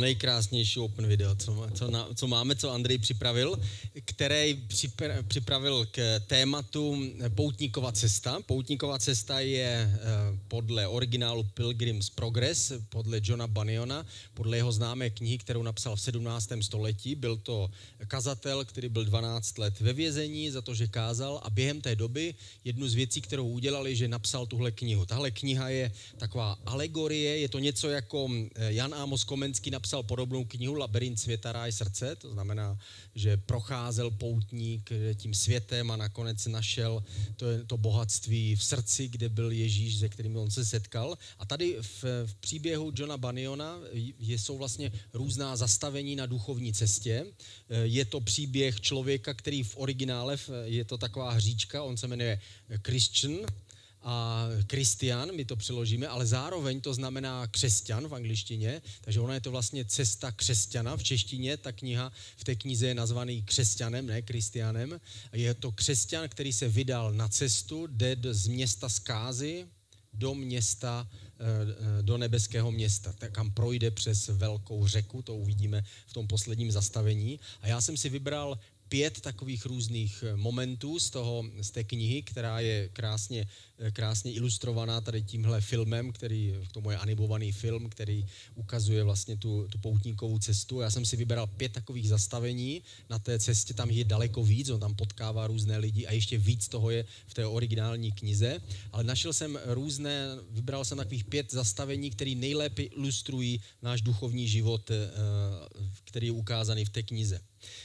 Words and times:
Nejkrásnější 0.00 0.80
open 0.80 1.06
video, 1.06 1.34
co, 1.34 1.66
co, 1.74 1.90
na, 1.90 2.08
co 2.14 2.26
máme, 2.26 2.56
co 2.56 2.70
Andrej 2.72 2.98
připravil, 2.98 3.58
který 4.14 4.66
připravil 5.28 5.86
k 5.86 6.20
tématu 6.26 6.98
Poutníková 7.34 7.92
cesta. 7.92 8.40
Poutníková 8.46 8.98
cesta 8.98 9.40
je 9.40 9.90
eh, 9.90 9.98
podle 10.48 10.88
originálu 10.88 11.42
Pilgrim's 11.54 12.10
Progress, 12.10 12.72
podle 12.88 13.20
Johna 13.22 13.46
Baniona, 13.46 14.06
podle 14.34 14.56
jeho 14.56 14.72
známé 14.72 15.10
knihy, 15.10 15.38
kterou 15.38 15.62
napsal 15.62 15.96
v 15.96 16.00
17. 16.00 16.48
století. 16.62 17.14
Byl 17.14 17.36
to 17.36 17.70
kazatel, 18.06 18.64
který 18.64 18.88
byl 18.88 19.04
12 19.04 19.58
let 19.58 19.80
ve 19.80 19.92
vězení 19.92 20.50
za 20.50 20.62
to, 20.62 20.74
že 20.74 20.86
kázal 20.86 21.40
a 21.42 21.50
během 21.50 21.80
té 21.80 21.96
doby 21.96 22.34
jednu 22.64 22.88
z 22.88 22.94
věcí, 22.94 23.20
kterou 23.20 23.48
udělali, 23.48 23.96
že 23.96 24.08
napsal 24.08 24.46
tuhle 24.46 24.70
knihu. 24.70 25.06
Tahle 25.06 25.30
kniha 25.30 25.68
je 25.68 25.92
taková 26.18 26.58
alegorie, 26.66 27.38
je 27.38 27.48
to 27.48 27.58
něco 27.58 27.88
jako 27.88 28.28
eh, 28.54 28.72
Jan 28.72 28.94
Amos 28.94 29.24
Komenský 29.24 29.70
napsal 29.70 30.02
podobnou 30.02 30.44
knihu 30.44 30.74
Labirint 30.74 31.20
světa, 31.20 31.52
ráj 31.52 31.72
srdce, 31.72 32.16
to 32.16 32.30
znamená, 32.30 32.78
že 33.14 33.36
procházel 33.36 34.03
poutník 34.10 34.90
tím 35.14 35.34
světem 35.34 35.90
a 35.90 35.96
nakonec 35.96 36.46
našel 36.46 37.04
to, 37.36 37.46
to 37.66 37.76
bohatství 37.76 38.56
v 38.56 38.64
srdci, 38.64 39.08
kde 39.08 39.28
byl 39.28 39.50
Ježíš, 39.50 39.98
se 39.98 40.08
kterým 40.08 40.36
on 40.36 40.50
se 40.50 40.64
setkal. 40.64 41.18
A 41.38 41.46
tady 41.46 41.76
v, 41.80 42.04
v 42.26 42.34
příběhu 42.34 42.92
Johna 42.96 43.16
Baniona 43.16 43.80
jsou 44.18 44.58
vlastně 44.58 44.92
různá 45.12 45.56
zastavení 45.56 46.16
na 46.16 46.26
duchovní 46.26 46.72
cestě. 46.72 47.26
Je 47.82 48.04
to 48.04 48.20
příběh 48.20 48.80
člověka, 48.80 49.34
který 49.34 49.62
v 49.62 49.76
originále 49.76 50.38
je 50.64 50.84
to 50.84 50.98
taková 50.98 51.30
hříčka, 51.30 51.82
on 51.82 51.96
se 51.96 52.06
jmenuje 52.06 52.40
Christian, 52.86 53.46
a 54.04 54.46
Kristian, 54.66 55.36
my 55.36 55.44
to 55.44 55.56
přeložíme, 55.56 56.08
ale 56.08 56.26
zároveň 56.26 56.80
to 56.80 56.94
znamená 56.94 57.46
křesťan 57.46 58.08
v 58.08 58.14
angličtině, 58.14 58.82
takže 59.00 59.20
ona 59.20 59.34
je 59.34 59.40
to 59.40 59.50
vlastně 59.50 59.84
cesta 59.84 60.32
křesťana. 60.32 60.96
V 60.96 61.02
češtině 61.02 61.56
ta 61.56 61.72
kniha 61.72 62.12
v 62.36 62.44
té 62.44 62.54
knize 62.54 62.86
je 62.86 62.94
nazvaný 62.94 63.42
křesťanem, 63.42 64.06
ne 64.06 64.22
kristianem. 64.22 65.00
Je 65.32 65.54
to 65.54 65.72
křesťan, 65.72 66.28
který 66.28 66.52
se 66.52 66.68
vydal 66.68 67.12
na 67.12 67.28
cestu, 67.28 67.86
jde 67.86 68.16
z 68.30 68.46
města 68.46 68.88
Skázy 68.88 69.66
do 70.12 70.34
města, 70.34 71.08
eh, 71.10 72.02
do 72.02 72.18
nebeského 72.18 72.72
města, 72.72 73.14
kam 73.32 73.50
projde 73.50 73.90
přes 73.90 74.28
velkou 74.28 74.86
řeku, 74.86 75.22
to 75.22 75.34
uvidíme 75.34 75.84
v 76.06 76.12
tom 76.12 76.26
posledním 76.26 76.70
zastavení. 76.70 77.40
A 77.60 77.68
já 77.68 77.80
jsem 77.80 77.96
si 77.96 78.08
vybral 78.08 78.58
pět 78.88 79.20
takových 79.20 79.66
různých 79.66 80.24
eh, 80.26 80.36
momentů 80.36 80.98
z, 81.00 81.10
toho, 81.10 81.44
z 81.60 81.70
té 81.70 81.84
knihy, 81.84 82.22
která 82.22 82.60
je 82.60 82.88
krásně, 82.92 83.42
eh, 83.42 83.73
krásně 83.90 84.32
ilustrovaná 84.32 85.00
tady 85.00 85.22
tímhle 85.22 85.60
filmem, 85.60 86.12
který, 86.12 86.54
k 86.68 86.72
tomu 86.72 86.90
je 86.90 86.96
animovaný 86.96 87.52
film, 87.52 87.88
který 87.88 88.26
ukazuje 88.54 89.04
vlastně 89.04 89.36
tu, 89.36 89.68
tu 89.68 89.78
poutníkovou 89.78 90.38
cestu. 90.38 90.80
Já 90.80 90.90
jsem 90.90 91.06
si 91.06 91.16
vybral 91.16 91.46
pět 91.46 91.72
takových 91.72 92.08
zastavení 92.08 92.82
na 93.10 93.18
té 93.18 93.38
cestě, 93.38 93.74
tam 93.74 93.90
je 93.90 94.04
daleko 94.04 94.44
víc, 94.44 94.70
on 94.70 94.80
tam 94.80 94.94
potkává 94.94 95.46
různé 95.46 95.78
lidi 95.78 96.06
a 96.06 96.12
ještě 96.12 96.38
víc 96.38 96.68
toho 96.68 96.90
je 96.90 97.04
v 97.26 97.34
té 97.34 97.46
originální 97.46 98.12
knize, 98.12 98.60
ale 98.92 99.04
našel 99.04 99.32
jsem 99.32 99.58
různé, 99.64 100.26
vybral 100.50 100.84
jsem 100.84 100.98
takových 100.98 101.24
pět 101.24 101.52
zastavení, 101.52 102.10
které 102.10 102.34
nejlépe 102.34 102.82
ilustrují 102.82 103.60
náš 103.82 104.00
duchovní 104.00 104.48
život, 104.48 104.90
eh, 104.90 104.94
který 106.04 106.26
je 106.26 106.32
ukázaný 106.32 106.84
v 106.84 106.90
té 106.90 107.02
knize. 107.02 107.40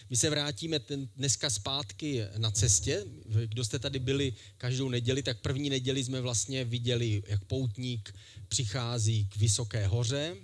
My 0.09 0.17
se 0.17 0.29
vrátíme 0.29 0.79
ten, 0.79 1.07
dneska 1.15 1.49
zpátky 1.49 2.23
na 2.37 2.51
cestě. 2.51 3.05
Kdo 3.45 3.63
jste 3.65 3.79
tady 3.79 3.99
byli 3.99 4.33
každou 4.57 4.89
neděli, 4.89 5.23
tak 5.23 5.39
první 5.39 5.69
neděli 5.69 5.88
jsme 5.97 6.21
vlastně 6.21 6.65
viděli, 6.65 7.23
jak 7.27 7.43
poutník 7.45 8.15
přichází 8.47 9.25
k 9.25 9.37
vysoké 9.37 9.87
hoře. 9.87 10.35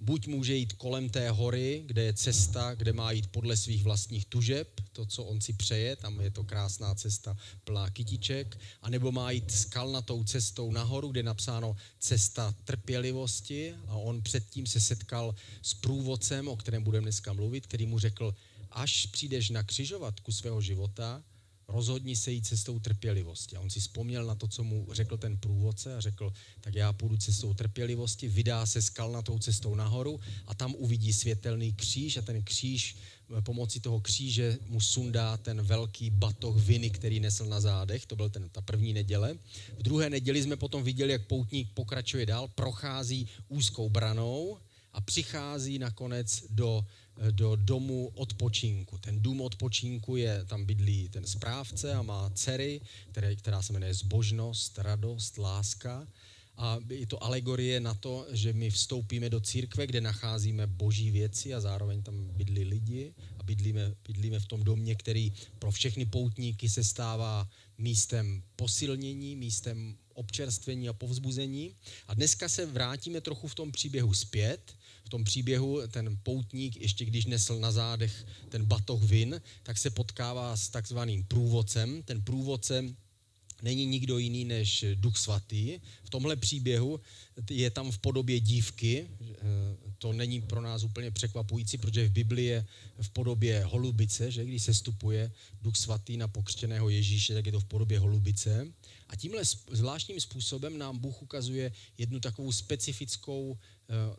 Buď 0.00 0.26
může 0.26 0.54
jít 0.54 0.72
kolem 0.72 1.08
té 1.08 1.30
hory, 1.30 1.82
kde 1.86 2.02
je 2.02 2.12
cesta, 2.12 2.74
kde 2.74 2.92
má 2.92 3.12
jít 3.12 3.26
podle 3.26 3.56
svých 3.56 3.84
vlastních 3.84 4.24
tužeb, 4.24 4.80
to, 4.92 5.06
co 5.06 5.24
on 5.24 5.40
si 5.40 5.52
přeje, 5.52 5.96
tam 5.96 6.20
je 6.20 6.30
to 6.30 6.44
krásná 6.44 6.94
cesta 6.94 7.36
plná 7.64 7.90
kytiček, 7.90 8.58
anebo 8.82 9.12
má 9.12 9.30
jít 9.30 9.50
skalnatou 9.50 10.24
cestou 10.24 10.72
nahoru, 10.72 11.08
kde 11.08 11.18
je 11.18 11.24
napsáno 11.24 11.76
cesta 11.98 12.54
trpělivosti 12.64 13.74
a 13.86 13.96
on 13.96 14.22
předtím 14.22 14.66
se 14.66 14.80
setkal 14.80 15.34
s 15.62 15.74
průvodcem, 15.74 16.48
o 16.48 16.56
kterém 16.56 16.82
budeme 16.82 17.04
dneska 17.04 17.32
mluvit, 17.32 17.66
který 17.66 17.86
mu 17.86 17.98
řekl, 17.98 18.34
až 18.70 19.06
přijdeš 19.06 19.50
na 19.50 19.62
křižovatku 19.62 20.32
svého 20.32 20.60
života, 20.60 21.22
rozhodni 21.68 22.16
se 22.16 22.32
jít 22.32 22.46
cestou 22.46 22.78
trpělivosti. 22.78 23.56
A 23.56 23.60
on 23.60 23.70
si 23.70 23.80
vzpomněl 23.80 24.26
na 24.26 24.34
to, 24.34 24.48
co 24.48 24.64
mu 24.64 24.86
řekl 24.90 25.16
ten 25.16 25.36
průvodce 25.38 25.96
a 25.96 26.00
řekl, 26.00 26.32
tak 26.60 26.74
já 26.74 26.92
půjdu 26.92 27.16
cestou 27.16 27.54
trpělivosti, 27.54 28.28
vydá 28.28 28.66
se 28.66 28.82
skalnatou 28.82 29.38
cestou 29.38 29.74
nahoru 29.74 30.20
a 30.46 30.54
tam 30.54 30.74
uvidí 30.74 31.12
světelný 31.12 31.72
kříž 31.72 32.16
a 32.16 32.22
ten 32.22 32.42
kříž 32.42 32.96
eh, 33.38 33.42
pomocí 33.42 33.80
toho 33.80 34.00
kříže 34.00 34.58
mu 34.66 34.80
sundá 34.80 35.36
ten 35.36 35.62
velký 35.62 36.10
batoh 36.10 36.56
viny, 36.56 36.90
který 36.90 37.20
nesl 37.20 37.44
na 37.44 37.60
zádech. 37.60 38.06
To 38.06 38.16
byl 38.16 38.30
ten, 38.30 38.48
ta 38.48 38.60
první 38.60 38.92
neděle. 38.92 39.38
V 39.78 39.82
druhé 39.82 40.10
neděli 40.10 40.42
jsme 40.42 40.56
potom 40.56 40.82
viděli, 40.82 41.12
jak 41.12 41.26
poutník 41.26 41.72
pokračuje 41.74 42.26
dál, 42.26 42.48
prochází 42.48 43.28
úzkou 43.48 43.88
branou 43.88 44.58
a 44.98 45.00
přichází 45.00 45.78
nakonec 45.78 46.44
do 46.50 46.84
do 47.30 47.56
domu 47.56 48.12
odpočinku. 48.14 48.98
Ten 48.98 49.22
dům 49.22 49.40
odpočinku 49.40 50.16
je, 50.16 50.44
tam 50.44 50.64
bydlí 50.64 51.08
ten 51.08 51.26
správce 51.26 51.94
a 51.94 52.02
má 52.02 52.30
dcery, 52.30 52.80
které, 53.10 53.36
která 53.36 53.62
se 53.62 53.72
jmenuje 53.72 53.94
zbožnost, 53.94 54.78
radost, 54.78 55.38
láska. 55.38 56.06
A 56.56 56.78
je 56.90 57.06
to 57.06 57.24
alegorie 57.24 57.80
na 57.80 57.94
to, 57.94 58.26
že 58.30 58.52
my 58.52 58.70
vstoupíme 58.70 59.30
do 59.30 59.40
církve, 59.40 59.86
kde 59.86 60.00
nacházíme 60.00 60.66
boží 60.66 61.10
věci 61.10 61.54
a 61.54 61.60
zároveň 61.60 62.02
tam 62.02 62.14
bydlí 62.24 62.64
lidi 62.64 63.14
a 63.38 63.42
bydlíme, 63.42 63.94
bydlíme 64.06 64.40
v 64.40 64.46
tom 64.46 64.64
domě, 64.64 64.94
který 64.94 65.32
pro 65.58 65.70
všechny 65.70 66.06
poutníky 66.06 66.68
se 66.68 66.84
stává 66.84 67.50
místem 67.78 68.42
posilnění, 68.56 69.36
místem 69.36 69.96
občerstvení 70.14 70.88
a 70.88 70.92
povzbuzení. 70.92 71.74
A 72.08 72.14
dneska 72.14 72.48
se 72.48 72.66
vrátíme 72.66 73.20
trochu 73.20 73.48
v 73.48 73.54
tom 73.54 73.72
příběhu 73.72 74.14
zpět 74.14 74.77
v 75.08 75.10
tom 75.10 75.24
příběhu 75.24 75.80
ten 75.88 76.18
poutník, 76.22 76.76
ještě 76.76 77.04
když 77.04 77.26
nesl 77.26 77.60
na 77.60 77.72
zádech 77.72 78.26
ten 78.48 78.64
batoh 78.64 79.02
vin, 79.02 79.40
tak 79.62 79.78
se 79.78 79.90
potkává 79.90 80.56
s 80.56 80.68
takzvaným 80.68 81.24
průvodcem. 81.24 82.02
Ten 82.02 82.22
průvodce 82.22 82.84
není 83.62 83.86
nikdo 83.86 84.18
jiný 84.18 84.44
než 84.44 84.84
Duch 84.94 85.16
Svatý. 85.16 85.80
V 86.04 86.10
tomhle 86.10 86.36
příběhu 86.36 87.00
je 87.50 87.70
tam 87.70 87.90
v 87.90 87.98
podobě 87.98 88.40
dívky. 88.40 89.08
To 89.98 90.12
není 90.12 90.40
pro 90.40 90.60
nás 90.60 90.84
úplně 90.84 91.10
překvapující, 91.10 91.78
protože 91.78 92.08
v 92.08 92.12
Biblii 92.12 92.46
je 92.46 92.66
v 93.00 93.10
podobě 93.10 93.64
holubice, 93.64 94.30
že 94.30 94.44
když 94.44 94.62
se 94.62 94.74
stupuje 94.74 95.32
Duch 95.62 95.76
Svatý 95.76 96.16
na 96.16 96.28
pokřtěného 96.28 96.88
Ježíše, 96.88 97.34
tak 97.34 97.46
je 97.46 97.52
to 97.52 97.60
v 97.60 97.64
podobě 97.64 97.98
holubice. 97.98 98.72
A 99.08 99.16
tímhle 99.16 99.42
zvláštním 99.70 100.20
způsobem 100.20 100.78
nám 100.78 100.98
Bůh 100.98 101.22
ukazuje 101.22 101.72
jednu 101.98 102.20
takovou 102.20 102.52
specifickou, 102.52 103.58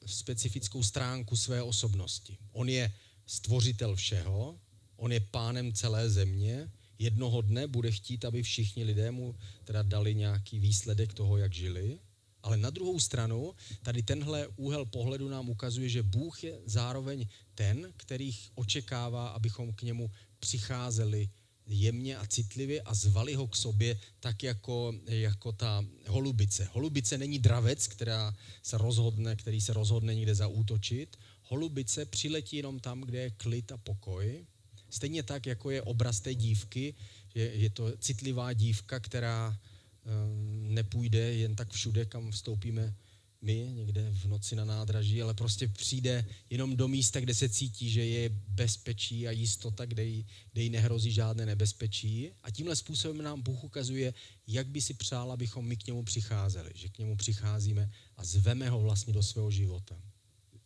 specifickou 0.06 0.84
stránku 0.84 1.36
své 1.36 1.64
osobnosti. 1.64 2.38
On 2.52 2.70
je 2.70 2.94
stvořitel 3.26 3.96
všeho, 3.96 4.60
on 4.96 5.12
je 5.12 5.20
pánem 5.20 5.74
celé 5.74 6.10
země, 6.10 6.72
jednoho 7.00 7.42
dne 7.42 7.68
bude 7.68 7.92
chtít, 7.92 8.26
aby 8.26 8.44
všichni 8.44 8.84
lidé 8.84 9.12
mu 9.12 9.36
teda 9.64 9.84
dali 9.84 10.16
nějaký 10.16 10.60
výsledek 10.60 11.14
toho, 11.14 11.38
jak 11.38 11.54
žili. 11.54 12.00
Ale 12.44 12.58
na 12.58 12.70
druhou 12.70 13.00
stranu, 13.00 13.56
tady 13.82 14.04
tenhle 14.04 14.48
úhel 14.56 14.86
pohledu 14.86 15.30
nám 15.30 15.50
ukazuje, 15.50 15.90
že 15.90 16.04
Bůh 16.04 16.44
je 16.44 16.60
zároveň 16.66 17.28
ten, 17.56 17.94
který 17.98 18.36
očekává, 18.56 19.28
abychom 19.28 19.74
k 19.74 19.82
němu 19.82 20.12
přicházeli 20.40 21.30
jemně 21.70 22.18
a 22.18 22.26
citlivě 22.26 22.82
a 22.82 22.94
zvali 22.94 23.36
ho 23.36 23.48
k 23.48 23.56
sobě 23.56 24.00
tak 24.20 24.44
jako, 24.44 24.94
jako 25.06 25.52
ta 25.52 25.86
holubice. 26.08 26.70
Holubice 26.72 27.18
není 27.18 27.40
dravec, 27.40 27.88
která 27.88 28.36
se 28.64 28.78
rozhodne, 28.78 29.36
který 29.36 29.62
se 29.62 29.74
rozhodne 29.74 30.16
někde 30.16 30.36
zaútočit. 30.36 31.18
Holubice 31.44 32.06
přiletí 32.06 32.58
jenom 32.58 32.80
tam, 32.80 33.02
kde 33.02 33.20
je 33.20 33.30
klid 33.30 33.72
a 33.72 33.78
pokoj. 33.78 34.46
Stejně 34.90 35.24
tak, 35.24 35.46
jako 35.46 35.70
je 35.70 35.82
obraz 35.82 36.20
té 36.20 36.36
dívky, 36.36 36.96
je, 37.36 37.54
je 37.54 37.70
to 37.70 37.98
citlivá 37.98 38.54
dívka, 38.54 39.00
která 39.00 39.50
um, 39.50 40.74
nepůjde 40.74 41.34
jen 41.34 41.56
tak 41.56 41.72
všude, 41.72 42.06
kam 42.06 42.32
vstoupíme 42.32 42.96
my 43.42 43.72
někde 43.74 44.12
v 44.12 44.26
noci 44.26 44.56
na 44.56 44.66
nádraží, 44.66 45.22
ale 45.22 45.34
prostě 45.34 45.68
přijde 45.68 46.26
jenom 46.50 46.76
do 46.76 46.88
místa, 46.88 47.20
kde 47.20 47.36
se 47.36 47.50
cítí, 47.50 47.90
že 47.90 48.06
je 48.06 48.30
bezpečí 48.30 49.28
a 49.28 49.32
jistota, 49.32 49.86
kde 49.86 50.04
jí, 50.04 50.26
kde 50.52 50.62
jí 50.64 50.70
nehrozí 50.70 51.12
žádné 51.12 51.46
nebezpečí. 51.46 52.32
A 52.44 52.52
tímhle 52.52 52.76
způsobem 52.76 53.22
nám 53.22 53.42
Bůh 53.42 53.64
ukazuje, 53.64 54.14
jak 54.48 54.68
by 54.68 54.82
si 54.82 54.94
přál, 54.94 55.32
abychom 55.32 55.66
my 55.66 55.78
k 55.78 55.88
němu 55.88 56.04
přicházeli. 56.04 56.72
Že 56.76 56.90
k 56.90 56.98
němu 56.98 57.18
přicházíme 57.18 57.92
a 58.18 58.26
zveme 58.26 58.70
ho 58.70 58.82
vlastně 58.82 59.14
do 59.14 59.24
svého 59.24 59.52
života. 59.52 60.02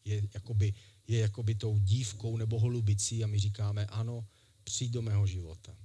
Je 0.06 0.24
jakoby, 0.34 0.74
je 1.08 1.20
jakoby 1.20 1.56
tou 1.56 1.78
dívkou 1.78 2.38
nebo 2.38 2.60
holubicí 2.60 3.24
a 3.24 3.28
my 3.28 3.40
říkáme, 3.40 3.86
ano, 3.86 4.28
přijď 4.64 4.92
do 4.92 5.02
mého 5.02 5.28
života. 5.28 5.78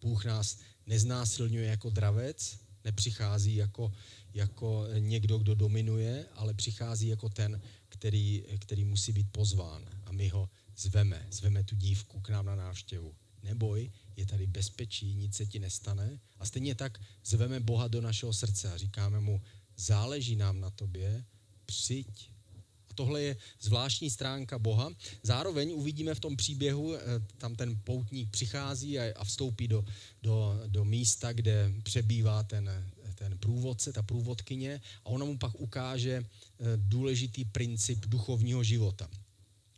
Bůh 0.00 0.24
nás 0.24 0.58
neznásilňuje 0.86 1.66
jako 1.66 1.90
dravec, 1.90 2.58
Nepřichází 2.84 3.56
jako, 3.56 3.92
jako 4.34 4.86
někdo, 4.98 5.38
kdo 5.38 5.54
dominuje, 5.54 6.26
ale 6.34 6.54
přichází 6.54 7.08
jako 7.08 7.28
ten, 7.28 7.60
který, 7.88 8.44
který 8.58 8.84
musí 8.84 9.12
být 9.12 9.26
pozván. 9.32 9.84
A 10.04 10.12
my 10.12 10.28
ho 10.28 10.48
zveme, 10.76 11.26
zveme 11.30 11.64
tu 11.64 11.76
dívku 11.76 12.20
k 12.20 12.28
nám 12.28 12.46
na 12.46 12.54
návštěvu. 12.54 13.14
Neboj, 13.42 13.90
je 14.16 14.26
tady 14.26 14.46
bezpečí, 14.46 15.14
nic 15.14 15.36
se 15.36 15.46
ti 15.46 15.58
nestane. 15.58 16.20
A 16.38 16.46
stejně 16.46 16.74
tak 16.74 17.00
zveme 17.24 17.60
Boha 17.60 17.88
do 17.88 18.00
našeho 18.00 18.32
srdce 18.32 18.72
a 18.72 18.76
říkáme 18.76 19.20
mu, 19.20 19.40
záleží 19.76 20.36
nám 20.36 20.60
na 20.60 20.70
tobě, 20.70 21.24
přijď. 21.66 22.30
A 22.90 22.94
tohle 22.94 23.22
je 23.22 23.36
zvláštní 23.60 24.10
stránka 24.10 24.58
Boha. 24.58 24.90
Zároveň 25.22 25.72
uvidíme 25.74 26.14
v 26.14 26.20
tom 26.20 26.36
příběhu, 26.36 26.94
eh, 26.94 27.00
tam 27.38 27.56
ten 27.56 27.80
poutník 27.84 28.30
přichází 28.30 28.98
a 28.98 29.24
vstoupí 29.24 29.68
do, 29.68 29.84
do, 30.22 30.60
do 30.66 30.84
místa, 30.84 31.32
kde 31.32 31.72
přebývá 31.82 32.42
ten, 32.42 32.70
ten 33.22 33.38
průvodce, 33.38 33.92
ta 33.92 34.02
průvodkyně 34.02 34.80
a 35.04 35.06
ona 35.06 35.24
mu 35.24 35.38
pak 35.38 35.60
ukáže 35.60 36.12
eh, 36.12 36.64
důležitý 36.76 37.44
princip 37.44 38.06
duchovního 38.06 38.64
života. 38.64 39.10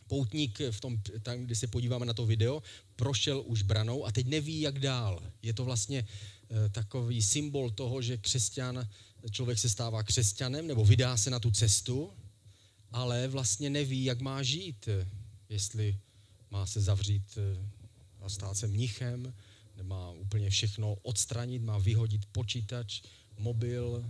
Poutník 0.07 0.61
v 0.71 0.81
tom, 0.81 0.99
tam, 1.23 1.39
kdy 1.45 1.57
se 1.57 1.67
podíváme 1.67 2.07
na 2.07 2.15
to 2.15 2.27
video, 2.27 2.63
prošel 2.97 3.43
už 3.47 3.63
branou 3.63 4.07
a 4.07 4.13
teď 4.13 4.27
neví, 4.27 4.61
jak 4.61 4.79
dál. 4.79 5.23
Je 5.43 5.53
to 5.53 5.65
vlastně 5.65 6.05
eh, 6.05 6.69
takový 6.69 7.23
symbol 7.23 7.71
toho, 7.71 8.03
že 8.03 8.17
křesťan, 8.17 8.89
člověk 9.31 9.59
se 9.59 9.69
stává 9.69 10.03
křesťanem 10.03 10.67
nebo 10.67 10.85
vydá 10.85 11.17
se 11.17 11.31
na 11.31 11.41
tu 11.41 11.51
cestu, 11.51 12.13
ale 12.91 13.29
vlastně 13.29 13.71
neví, 13.71 14.05
jak 14.05 14.21
má 14.21 14.43
žít. 14.43 14.89
Jestli 15.49 15.99
má 16.51 16.67
se 16.67 16.81
zavřít 16.81 17.37
eh, 17.37 17.69
a 18.21 18.29
stát 18.29 18.57
se 18.57 18.67
mnichem, 18.67 19.35
má 19.83 20.11
úplně 20.11 20.51
všechno 20.51 20.95
odstranit, 21.03 21.63
má 21.63 21.79
vyhodit 21.79 22.27
počítač, 22.27 23.03
mobil, 23.39 24.05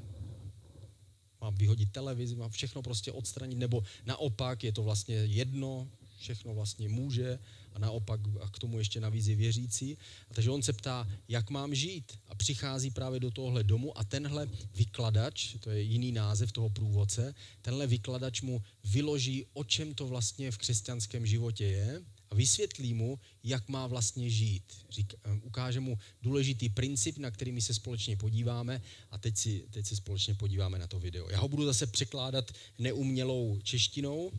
má 1.41 1.50
vyhodit 1.50 1.93
televizi, 1.93 2.37
má 2.37 2.49
všechno 2.49 2.82
prostě 2.82 3.12
odstranit, 3.12 3.59
nebo 3.59 3.82
naopak 4.06 4.65
je 4.65 4.73
to 4.73 4.82
vlastně 4.82 5.17
jedno, 5.17 5.88
všechno 6.19 6.55
vlastně 6.55 6.88
může 6.88 7.38
a 7.75 7.79
naopak 7.79 8.21
a 8.41 8.49
k 8.49 8.59
tomu 8.59 8.79
ještě 8.79 9.00
navíc 9.00 9.26
je 9.26 9.37
věřící. 9.37 9.99
A 10.31 10.35
takže 10.35 10.50
on 10.50 10.62
se 10.62 10.73
ptá, 10.73 11.09
jak 11.29 11.50
mám 11.50 11.75
žít 11.75 12.12
a 12.29 12.35
přichází 12.35 12.91
právě 12.91 13.21
do 13.21 13.31
tohle 13.31 13.65
domu 13.65 13.99
a 13.99 14.05
tenhle 14.05 14.49
vykladač, 14.75 15.56
to 15.61 15.71
je 15.71 15.82
jiný 15.82 16.12
název 16.12 16.53
toho 16.53 16.71
průvodce, 16.71 17.35
tenhle 17.62 17.87
vykladač 17.87 18.41
mu 18.41 18.62
vyloží, 18.85 19.44
o 19.53 19.65
čem 19.65 19.94
to 19.94 20.06
vlastně 20.06 20.50
v 20.50 20.59
křesťanském 20.59 21.26
životě 21.26 21.65
je 21.65 22.03
vysvětlí 22.35 22.95
mu, 22.95 23.19
jak 23.45 23.69
má 23.69 23.87
vlastně 23.87 24.31
žít. 24.31 24.73
Řík, 24.91 25.15
eh, 25.15 25.41
ukáže 25.43 25.81
mu 25.81 25.99
důležitý 26.23 26.69
princip, 26.69 27.19
na 27.19 27.31
který 27.31 27.53
my 27.53 27.63
se 27.63 27.75
společně 27.75 28.17
podíváme 28.17 28.83
a 29.11 29.19
teď, 29.19 29.37
si, 29.37 29.65
teď 29.71 29.87
se 29.87 29.97
společně 29.97 30.35
podíváme 30.35 30.79
na 30.79 30.87
to 30.87 31.01
video. 31.01 31.31
Já 31.31 31.41
ho 31.41 31.49
budu 31.49 31.65
zase 31.65 31.87
překládat 31.87 32.53
neumělou 32.79 33.59
češtinou, 33.63 34.33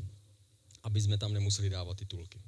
aby 0.84 1.02
jsme 1.02 1.18
tam 1.18 1.34
nemuseli 1.34 1.70
dávat 1.70 1.98
titulky. 1.98 2.40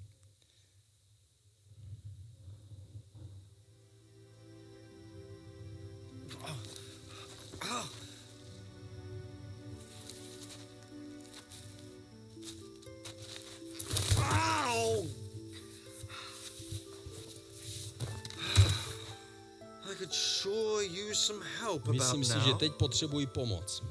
Myslím 21.91 22.23
si, 22.25 22.39
že 22.45 22.53
teď 22.53 22.71
potřebuji 22.73 23.25
pomoc. 23.25 23.83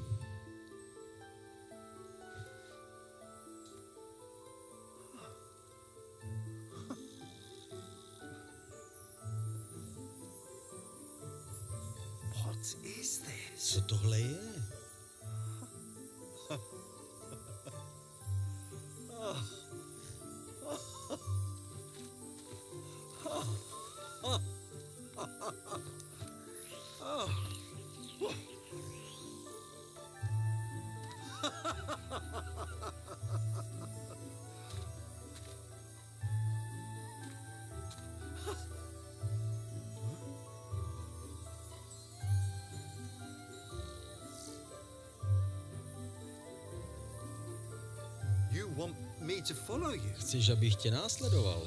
Chceš, 50.17 50.49
abych 50.49 50.75
tě 50.75 50.91
následoval? 50.91 51.61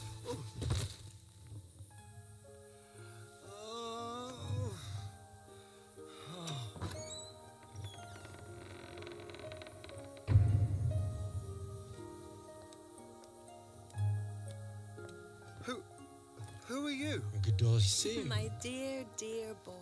Kdo 17.31 17.81
jsi? 17.81 18.23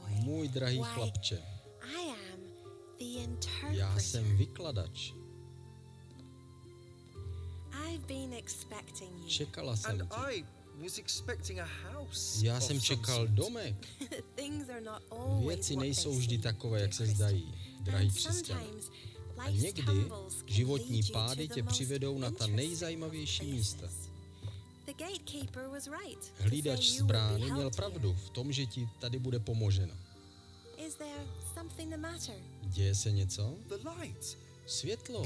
Můj 0.10 0.48
drahý 0.48 0.82
chlapče. 0.84 1.44
Já 3.70 4.00
jsem 4.00 4.38
vykladač. 4.38 5.14
Čekala 9.28 9.76
jsem 9.78 9.98
tě. 10.00 10.46
Já 12.42 12.60
jsem 12.60 12.82
čekal 12.82 13.28
domek. 13.28 13.88
Věci 15.48 15.76
nejsou 15.76 16.14
vždy 16.16 16.38
takové, 16.38 16.82
jak 16.82 16.94
se 16.94 17.06
zdají, 17.06 17.54
drahý 17.82 18.12
křesťan. 18.12 18.64
A 19.38 19.50
někdy 19.50 19.84
životní 20.46 21.02
pády 21.14 21.48
tě 21.48 21.64
přivedou 21.64 22.18
na 22.20 22.32
ta 22.32 22.48
nejzajímavější 22.48 23.52
místa. 23.52 23.90
Hlídač 26.40 26.88
z 26.90 27.02
brány 27.02 27.52
měl 27.52 27.72
pravdu 27.72 28.14
v 28.14 28.30
tom, 28.30 28.52
že 28.52 28.66
ti 28.66 28.90
tady 29.00 29.20
bude 29.20 29.40
pomoženo. 29.40 29.94
Děje 32.62 32.96
se 32.96 33.12
něco? 33.12 33.56
Světlo. 34.68 35.24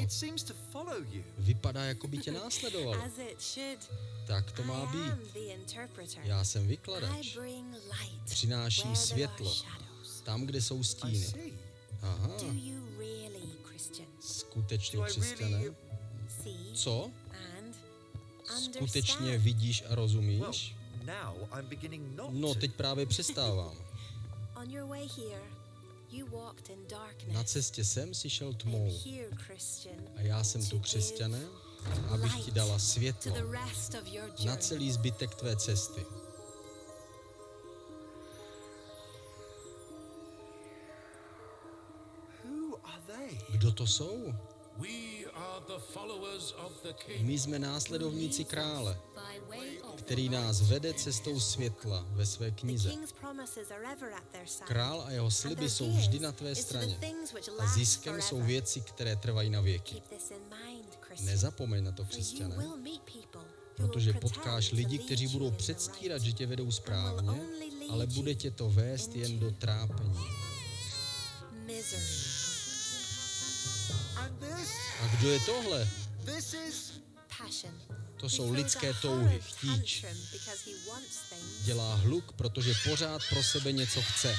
Vypadá, 1.37 1.83
jako 1.83 2.07
by 2.07 2.17
tě 2.17 2.31
následovalo. 2.43 3.01
Tak 4.27 4.51
to 4.51 4.63
má 4.63 4.85
být. 4.85 5.33
Já 6.23 6.43
jsem 6.43 6.67
vykladač. 6.67 7.37
Přináším 8.25 8.95
světlo 8.95 9.53
tam, 10.23 10.45
kde 10.45 10.61
jsou 10.61 10.83
stíny. 10.83 11.25
Aha. 12.01 12.29
Skutečně 14.19 14.99
křesťané? 15.05 15.63
Co? 16.73 17.11
Skutečně 18.57 19.37
vidíš 19.37 19.83
a 19.89 19.95
rozumíš? 19.95 20.75
No, 22.31 22.55
teď 22.55 22.73
právě 22.73 23.05
přestávám. 23.05 23.75
Na 27.27 27.43
cestě 27.43 27.85
sem 27.85 28.13
si 28.13 28.29
šel 28.29 28.53
tmou. 28.53 28.99
A 30.15 30.21
já 30.21 30.43
jsem 30.43 30.65
tu 30.69 30.79
křesťané, 30.79 31.45
abych 32.09 32.45
ti 32.45 32.51
dala 32.51 32.79
světlo 32.79 33.33
na 34.45 34.55
celý 34.55 34.91
zbytek 34.91 35.35
tvé 35.35 35.55
cesty. 35.55 36.05
Kdo 43.51 43.71
to 43.71 43.87
jsou? 43.87 44.33
My 47.21 47.39
jsme 47.39 47.59
následovníci 47.59 48.43
krále, 48.43 48.99
který 49.95 50.29
nás 50.29 50.61
vede 50.61 50.93
cestou 50.93 51.39
světla 51.39 52.05
ve 52.09 52.25
své 52.25 52.51
knize. 52.51 52.93
Král 54.67 55.01
a 55.01 55.11
jeho 55.11 55.31
sliby 55.31 55.69
jsou 55.69 55.91
vždy 55.91 56.19
na 56.19 56.31
tvé 56.31 56.55
straně. 56.55 56.99
A 57.59 57.67
ziskem 57.67 58.21
jsou 58.21 58.41
věci, 58.41 58.81
které 58.81 59.15
trvají 59.15 59.49
na 59.49 59.61
věky. 59.61 60.03
Nezapomeň 61.21 61.83
na 61.83 61.91
to, 61.91 62.05
křesťané, 62.05 62.67
protože 63.75 64.13
potkáš 64.13 64.71
lidi, 64.71 64.97
kteří 64.97 65.27
budou 65.27 65.51
předstírat, 65.51 66.21
že 66.21 66.33
tě 66.33 66.45
vedou 66.45 66.71
správně, 66.71 67.41
ale 67.89 68.07
bude 68.07 68.35
tě 68.35 68.51
to 68.51 68.69
vést 68.69 69.15
jen 69.15 69.39
do 69.39 69.51
trápení. 69.51 70.19
A 75.03 75.07
kdo 75.15 75.29
je 75.29 75.39
tohle? 75.39 75.89
To 78.19 78.29
jsou 78.29 78.51
lidské 78.53 78.93
touhy, 78.93 79.41
chtíč. 79.41 80.05
Dělá 81.63 81.95
hluk, 81.95 82.31
protože 82.31 82.73
pořád 82.89 83.21
pro 83.29 83.43
sebe 83.43 83.71
něco 83.71 84.01
chce. 84.01 84.35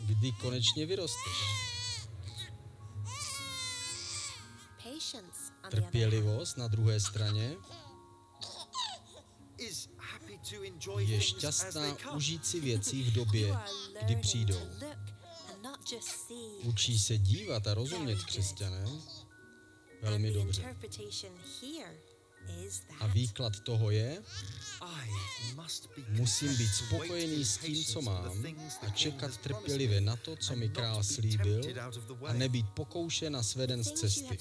Kdy 0.00 0.32
konečně 0.32 0.86
vyrosteš? 0.86 1.32
Trpělivost 5.70 6.56
na 6.56 6.68
druhé 6.68 7.00
straně 7.00 7.56
je 10.98 11.20
šťastná 11.20 11.96
užít 12.14 12.46
si 12.46 12.60
věcí 12.70 13.02
v 13.02 13.12
době, 13.12 13.56
kdy 14.02 14.16
přijdou. 14.16 14.60
Učí 16.62 16.98
se 16.98 17.18
dívat 17.18 17.66
a 17.66 17.74
rozumět 17.74 18.24
křesťané 18.24 18.84
velmi 20.02 20.32
dobře. 20.32 20.76
A 23.00 23.06
výklad 23.06 23.60
toho 23.60 23.90
je, 23.90 24.22
musím 26.08 26.56
být 26.56 26.68
spokojený 26.68 27.44
s 27.44 27.58
tím, 27.58 27.84
co 27.84 28.02
mám 28.02 28.46
a 28.82 28.90
čekat 28.90 29.36
trpělivě 29.36 30.00
na 30.00 30.16
to, 30.16 30.36
co 30.36 30.56
mi 30.56 30.68
král 30.68 31.04
slíbil 31.04 31.60
a 32.26 32.32
nebýt 32.32 32.66
pokoušen 32.70 33.36
a 33.36 33.42
sveden 33.42 33.84
z 33.84 33.92
cesty. 33.92 34.38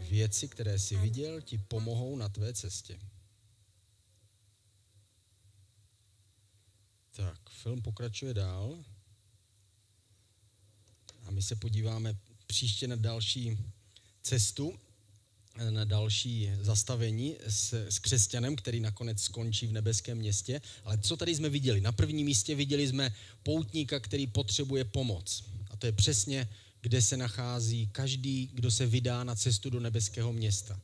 Věci, 0.00 0.48
které 0.48 0.78
jsi 0.78 0.96
viděl, 0.96 1.40
ti 1.40 1.58
pomohou 1.58 2.16
na 2.16 2.28
tvé 2.28 2.52
cestě. 2.52 2.98
Tak, 7.16 7.50
film 7.50 7.82
pokračuje 7.82 8.34
dál. 8.34 8.84
A 11.22 11.30
my 11.30 11.42
se 11.42 11.56
podíváme 11.56 12.16
příště 12.46 12.88
na 12.88 12.96
další 12.96 13.58
cestu, 14.22 14.78
na 15.70 15.84
další 15.84 16.50
zastavení 16.60 17.36
s, 17.48 17.72
s 17.72 17.98
křesťanem, 17.98 18.56
který 18.56 18.80
nakonec 18.80 19.22
skončí 19.22 19.66
v 19.66 19.72
nebeském 19.72 20.18
městě. 20.18 20.60
Ale 20.84 20.98
co 20.98 21.16
tady 21.16 21.34
jsme 21.34 21.48
viděli? 21.48 21.80
Na 21.80 21.92
prvním 21.92 22.26
místě 22.26 22.54
viděli 22.54 22.88
jsme 22.88 23.14
poutníka, 23.42 24.00
který 24.00 24.26
potřebuje 24.26 24.84
pomoc. 24.84 25.44
A 25.70 25.76
to 25.76 25.86
je 25.86 25.92
přesně, 25.92 26.48
kde 26.80 27.02
se 27.02 27.16
nachází 27.16 27.88
každý, 27.92 28.50
kdo 28.52 28.70
se 28.70 28.86
vydá 28.86 29.24
na 29.24 29.34
cestu 29.34 29.70
do 29.70 29.80
nebeského 29.80 30.32
města. 30.32 30.80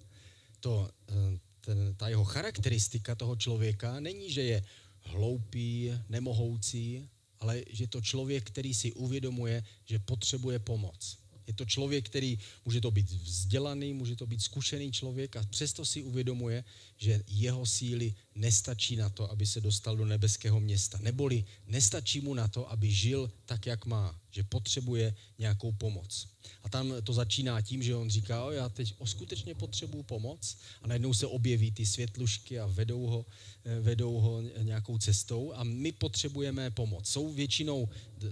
To, 0.61 0.91
eh, 1.09 1.39
ten, 1.61 1.95
ta 1.95 2.09
jeho 2.09 2.25
charakteristika 2.25 3.15
toho 3.15 3.37
člověka 3.37 4.01
není, 4.01 4.33
že 4.33 4.43
je 4.43 4.65
hloupý, 5.09 5.93
nemohoucí, 6.09 7.09
ale 7.41 7.63
že 7.71 7.87
to 7.87 8.01
člověk, 8.01 8.45
který 8.45 8.75
si 8.75 8.93
uvědomuje, 8.93 9.65
že 9.85 9.99
potřebuje 9.99 10.59
pomoc. 10.59 11.19
Je 11.47 11.55
to 11.55 11.65
člověk, 11.65 12.07
který 12.07 12.39
může 12.65 12.81
to 12.81 12.91
být 12.91 13.11
vzdělaný, 13.11 13.95
může 13.95 14.17
to 14.17 14.27
být 14.27 14.43
zkušený 14.43 14.93
člověk 14.93 15.37
a 15.37 15.43
přesto 15.51 15.85
si 15.85 16.03
uvědomuje, 16.03 16.65
že 16.99 17.23
jeho 17.29 17.67
síly 17.67 18.15
nestačí 18.35 18.97
na 18.97 19.09
to, 19.09 19.31
aby 19.31 19.47
se 19.47 19.61
dostal 19.61 19.97
do 19.97 20.05
nebeského 20.05 20.61
města. 20.61 20.99
Neboli 20.99 21.45
nestačí 21.67 22.21
mu 22.21 22.35
na 22.35 22.49
to, 22.49 22.71
aby 22.71 22.91
žil 22.91 23.31
tak, 23.47 23.67
jak 23.67 23.87
má, 23.87 24.21
že 24.31 24.45
potřebuje 24.45 25.15
nějakou 25.39 25.73
pomoc. 25.73 26.29
A 26.63 26.69
tam 26.69 26.93
to 27.05 27.13
začíná 27.13 27.61
tím, 27.61 27.83
že 27.83 27.95
on 27.95 28.11
říká, 28.11 28.45
o, 28.45 28.51
já 28.51 28.69
teď 28.69 28.95
skutečně 29.05 29.55
potřebuju 29.55 30.03
pomoc 30.03 30.57
a 30.83 30.87
najednou 30.87 31.15
se 31.15 31.27
objeví 31.27 31.71
ty 31.71 31.87
světlušky 31.87 32.61
a 32.61 32.67
vedou 32.67 33.07
ho, 33.07 33.27
eh, 33.65 33.81
vedou 33.81 34.21
ho 34.21 34.43
nějakou 34.63 34.99
cestou 34.99 35.53
a 35.53 35.65
my 35.65 35.93
potřebujeme 35.93 36.71
pomoc. 36.71 37.09
Jsou 37.09 37.33
většinou, 37.33 37.89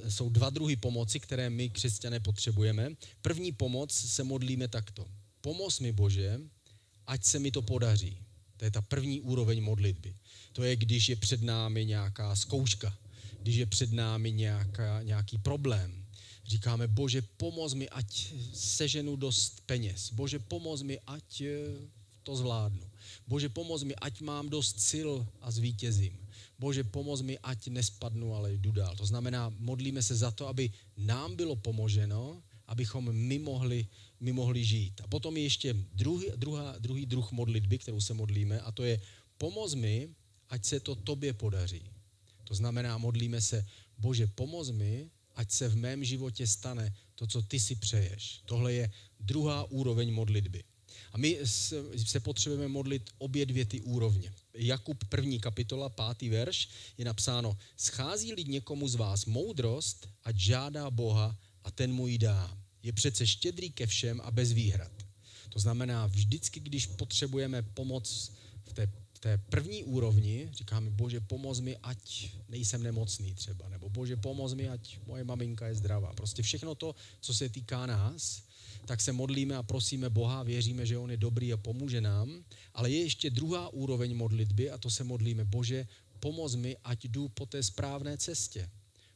jsou 0.08 0.28
dva 0.28 0.50
druhy 0.50 0.76
pomoci, 0.76 1.20
které 1.20 1.50
my 1.50 1.70
křesťané 1.70 2.20
potřebujeme. 2.20 2.90
První 3.22 3.52
pomoc 3.52 3.92
se 3.92 4.24
modlíme 4.24 4.68
takto. 4.68 5.06
Pomoz 5.40 5.80
mi 5.80 5.92
Bože, 5.92 6.40
ať 7.06 7.24
se 7.24 7.38
mi 7.38 7.50
to 7.50 7.62
podaří. 7.62 8.25
To 8.56 8.64
je 8.64 8.70
ta 8.70 8.82
první 8.82 9.20
úroveň 9.20 9.62
modlitby. 9.62 10.14
To 10.52 10.64
je, 10.64 10.76
když 10.76 11.08
je 11.08 11.16
před 11.16 11.42
námi 11.42 11.84
nějaká 11.84 12.36
zkouška, 12.36 12.98
když 13.42 13.56
je 13.56 13.66
před 13.66 13.92
námi 13.92 14.32
nějaká, 14.32 15.02
nějaký 15.02 15.38
problém. 15.38 16.06
Říkáme, 16.46 16.86
bože, 16.86 17.22
pomoz 17.22 17.74
mi, 17.74 17.88
ať 17.88 18.34
seženu 18.54 19.16
dost 19.16 19.62
peněz. 19.66 20.12
Bože, 20.12 20.38
pomoz 20.38 20.82
mi, 20.82 20.98
ať 21.06 21.40
eh, 21.40 21.48
to 22.22 22.36
zvládnu. 22.36 22.90
Bože, 23.26 23.48
pomoz 23.48 23.82
mi, 23.82 23.94
ať 23.94 24.20
mám 24.20 24.48
dost 24.48 24.80
sil 24.90 25.10
a 25.40 25.50
zvítězím. 25.50 26.18
Bože, 26.58 26.84
pomoz 26.84 27.22
mi, 27.22 27.38
ať 27.38 27.68
nespadnu, 27.68 28.34
ale 28.34 28.52
jdu 28.52 28.72
dál. 28.72 28.96
To 28.96 29.06
znamená, 29.06 29.52
modlíme 29.58 30.02
se 30.02 30.14
za 30.14 30.30
to, 30.30 30.48
aby 30.48 30.70
nám 30.96 31.36
bylo 31.36 31.56
pomoženo, 31.56 32.42
abychom 32.66 33.12
my 33.12 33.38
mohli 33.38 33.86
my 34.20 34.32
mohli 34.32 34.64
žít. 34.64 35.00
A 35.04 35.06
potom 35.06 35.36
je 35.36 35.42
ještě 35.42 35.74
druhý, 35.92 36.26
druhá, 36.36 36.78
druhý 36.78 37.06
druh 37.06 37.32
modlitby, 37.32 37.78
kterou 37.78 38.00
se 38.00 38.14
modlíme, 38.14 38.60
a 38.60 38.72
to 38.72 38.84
je 38.84 39.00
pomoz 39.38 39.74
mi, 39.74 40.08
ať 40.48 40.64
se 40.64 40.80
to 40.80 40.94
tobě 40.94 41.32
podaří. 41.32 41.82
To 42.44 42.54
znamená, 42.54 42.98
modlíme 42.98 43.40
se, 43.40 43.66
Bože, 43.98 44.26
pomoz 44.26 44.70
mi, 44.70 45.10
ať 45.34 45.50
se 45.50 45.68
v 45.68 45.76
mém 45.76 46.04
životě 46.04 46.46
stane 46.46 46.94
to, 47.14 47.26
co 47.26 47.42
ty 47.42 47.60
si 47.60 47.74
přeješ. 47.74 48.40
Tohle 48.46 48.72
je 48.72 48.90
druhá 49.20 49.64
úroveň 49.64 50.12
modlitby. 50.12 50.64
A 51.12 51.18
my 51.18 51.38
se 52.04 52.20
potřebujeme 52.20 52.68
modlit 52.68 53.10
obě 53.18 53.46
dvě 53.46 53.64
ty 53.64 53.80
úrovně. 53.80 54.32
Jakub 54.54 55.04
první 55.04 55.40
kapitola, 55.40 55.88
pátý 55.88 56.28
verš, 56.28 56.68
je 56.98 57.04
napsáno, 57.04 57.56
schází-li 57.76 58.44
někomu 58.44 58.88
z 58.88 58.94
vás 58.94 59.26
moudrost, 59.26 60.08
ať 60.24 60.36
žádá 60.36 60.90
Boha 60.90 61.38
a 61.64 61.70
ten 61.70 61.92
mu 61.92 62.06
ji 62.06 62.18
dá 62.18 62.65
je 62.86 62.92
přece 62.92 63.26
štědrý 63.26 63.70
ke 63.70 63.86
všem 63.86 64.20
a 64.24 64.30
bez 64.30 64.52
výhrad. 64.52 64.92
To 65.48 65.58
znamená, 65.58 66.06
vždycky, 66.06 66.60
když 66.60 66.86
potřebujeme 66.86 67.62
pomoc 67.62 68.32
v 68.64 68.72
té, 68.72 68.86
v 69.12 69.18
té 69.18 69.38
první 69.38 69.84
úrovni, 69.84 70.48
říkáme, 70.52 70.90
bože, 70.90 71.20
pomoz 71.20 71.60
mi, 71.60 71.76
ať 71.82 72.30
nejsem 72.48 72.82
nemocný 72.82 73.34
třeba, 73.34 73.68
nebo 73.68 73.88
bože, 73.88 74.16
pomoz 74.16 74.54
mi, 74.54 74.68
ať 74.68 74.98
moje 75.06 75.24
maminka 75.24 75.66
je 75.66 75.74
zdravá. 75.74 76.12
Prostě 76.14 76.42
všechno 76.42 76.74
to, 76.74 76.94
co 77.20 77.34
se 77.34 77.48
týká 77.48 77.86
nás, 77.86 78.42
tak 78.86 79.00
se 79.00 79.12
modlíme 79.12 79.56
a 79.56 79.62
prosíme 79.62 80.10
Boha, 80.10 80.42
věříme, 80.42 80.86
že 80.86 80.98
On 80.98 81.10
je 81.10 81.16
dobrý 81.16 81.52
a 81.52 81.56
pomůže 81.56 82.00
nám, 82.00 82.44
ale 82.74 82.90
je 82.90 83.02
ještě 83.02 83.30
druhá 83.30 83.68
úroveň 83.68 84.14
modlitby 84.14 84.70
a 84.70 84.78
to 84.78 84.90
se 84.90 85.04
modlíme, 85.04 85.44
Bože, 85.44 85.86
pomoz 86.20 86.54
mi, 86.54 86.76
ať 86.84 87.04
jdu 87.04 87.28
po 87.28 87.46
té 87.46 87.62
správné 87.62 88.18
cestě. 88.18 88.70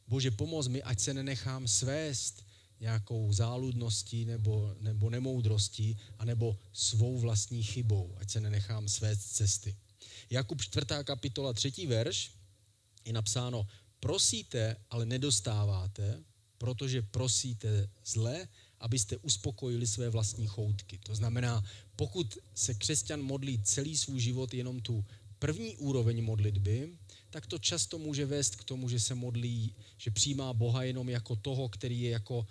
Bože, 0.07 0.31
pomoz 0.31 0.67
mi, 0.67 0.83
ať 0.83 0.99
se 0.99 1.13
nenechám 1.13 1.67
svést 1.67 2.50
nějakou 2.81 3.33
záludností 3.33 4.25
nebo, 4.25 4.75
nebo 4.79 5.09
nemoudrostí, 5.09 5.97
anebo 6.19 6.57
svou 6.73 7.19
vlastní 7.19 7.63
chybou, 7.63 8.15
ať 8.17 8.29
se 8.29 8.41
nenechám 8.41 8.89
své 8.89 9.17
cesty. 9.17 9.75
Jakub 10.29 10.61
4. 10.61 10.85
kapitola 11.03 11.53
3. 11.53 11.87
verš 11.87 12.31
je 13.05 13.13
napsáno, 13.13 13.67
prosíte, 13.99 14.75
ale 14.89 15.05
nedostáváte, 15.05 16.23
protože 16.57 17.01
prosíte 17.01 17.89
zle, 18.05 18.47
abyste 18.79 19.17
uspokojili 19.17 19.87
své 19.87 20.09
vlastní 20.09 20.47
choutky. 20.47 20.97
To 20.97 21.15
znamená, 21.15 21.63
pokud 21.95 22.37
se 22.55 22.73
křesťan 22.73 23.21
modlí 23.21 23.63
celý 23.63 23.97
svůj 23.97 24.19
život 24.19 24.53
jenom 24.53 24.81
tu 24.81 25.05
první 25.39 25.77
úroveň 25.77 26.23
modlitby, 26.23 26.97
tak 27.29 27.47
to 27.47 27.59
často 27.59 27.97
může 27.97 28.25
vést 28.25 28.55
k 28.55 28.63
tomu, 28.63 28.89
že 28.89 28.99
se 28.99 29.15
modlí, 29.15 29.75
že 29.97 30.11
přijímá 30.11 30.53
Boha 30.53 30.83
jenom 30.83 31.09
jako 31.09 31.35
toho, 31.35 31.69
který 31.69 32.01
je 32.01 32.09
jako 32.09 32.47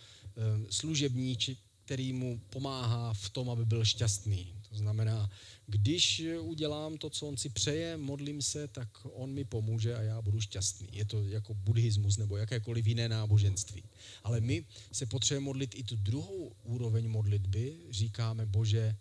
služebník, 0.71 1.59
který 1.85 2.13
mu 2.13 2.41
pomáhá 2.51 3.15
v 3.15 3.31
tom, 3.31 3.51
aby 3.51 3.65
byl 3.65 3.85
šťastný. 3.85 4.55
To 4.69 4.77
znamená, 4.77 5.31
když 5.67 6.23
udělám 6.41 6.99
to, 6.99 7.11
co 7.11 7.27
on 7.27 7.37
si 7.37 7.49
přeje, 7.49 7.97
modlím 7.97 8.43
se, 8.43 8.69
tak 8.69 8.89
on 9.05 9.31
mi 9.31 9.45
pomůže 9.45 9.95
a 9.95 10.03
já 10.03 10.23
budu 10.23 10.41
šťastný. 10.41 10.89
Je 10.93 11.05
to 11.05 11.25
jako 11.25 11.55
buddhismus 11.55 12.17
nebo 12.17 12.37
jakékoliv 12.37 12.87
jiné 12.87 13.09
náboženství. 13.09 13.83
Ale 14.23 14.41
my 14.41 14.65
se 14.93 15.07
potřebujeme 15.07 15.45
modlit 15.45 15.75
i 15.75 15.85
tu 15.85 15.97
druhou 15.97 16.53
úroveň 16.63 17.09
modlitby. 17.09 17.77
Říkáme, 17.91 18.47
Bože, 18.47 18.97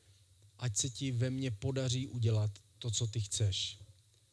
ať 0.58 0.78
se 0.78 0.90
ti 0.90 1.12
ve 1.12 1.30
mně 1.30 1.52
podaří 1.52 2.08
udělat 2.08 2.52
to, 2.80 2.92
co 2.92 3.08
ty 3.08 3.22
chceš. 3.22 3.78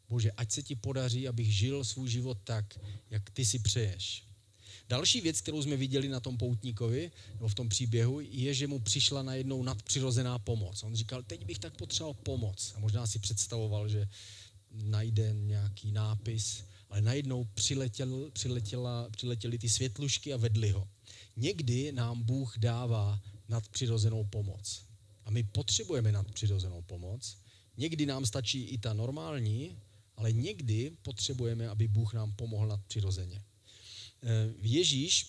Bože, 0.09 0.33
ať 0.33 0.53
se 0.53 0.63
ti 0.63 0.77
podaří, 0.77 1.29
abych 1.29 1.55
žil 1.55 1.85
svůj 1.85 2.09
život 2.09 2.39
tak, 2.45 2.79
jak 3.11 3.31
ty 3.31 3.45
si 3.45 3.59
přeješ. 3.59 4.26
Další 4.89 5.21
věc, 5.21 5.41
kterou 5.41 5.63
jsme 5.63 5.77
viděli 5.77 6.09
na 6.09 6.21
tom 6.21 6.37
poutníkovi, 6.37 7.11
nebo 7.33 7.49
v 7.49 7.55
tom 7.55 7.69
příběhu, 7.69 8.21
je, 8.21 8.55
že 8.55 8.67
mu 8.67 8.81
přišla 8.81 9.23
najednou 9.23 9.63
nadpřirozená 9.63 10.39
pomoc. 10.39 10.83
On 10.83 10.95
říkal, 10.95 11.23
teď 11.23 11.45
bych 11.45 11.59
tak 11.59 11.77
potřeboval 11.77 12.15
pomoc. 12.15 12.73
A 12.77 12.79
možná 12.79 13.07
si 13.07 13.19
představoval, 13.19 13.89
že 13.89 14.09
najde 14.71 15.35
nějaký 15.35 15.93
nápis, 15.93 16.65
ale 16.91 17.01
najednou 17.01 17.45
přiletěl, 17.55 18.31
přiletěla, 18.33 19.09
přiletěly 19.11 19.59
ty 19.59 19.69
světlušky 19.69 20.33
a 20.33 20.37
vedli 20.37 20.71
ho. 20.71 20.89
Někdy 21.37 21.93
nám 21.93 22.23
Bůh 22.23 22.59
dává 22.59 23.21
nadpřirozenou 23.49 24.25
pomoc. 24.25 24.83
A 25.25 25.31
my 25.31 25.43
potřebujeme 25.43 26.13
nadpřirozenou 26.13 26.83
pomoc. 26.83 27.37
Někdy 27.77 28.07
nám 28.07 28.27
stačí 28.27 28.63
i 28.63 28.79
ta 28.79 28.93
normální, 28.93 29.77
ale 30.17 30.33
někdy 30.33 30.93
potřebujeme, 31.03 31.69
aby 31.69 31.89
Bůh 31.89 32.15
nám 32.15 32.33
pomohl 32.33 32.67
nadpřirozeně. 32.67 33.43
Eh, 34.27 34.55
Ježíš 34.63 35.27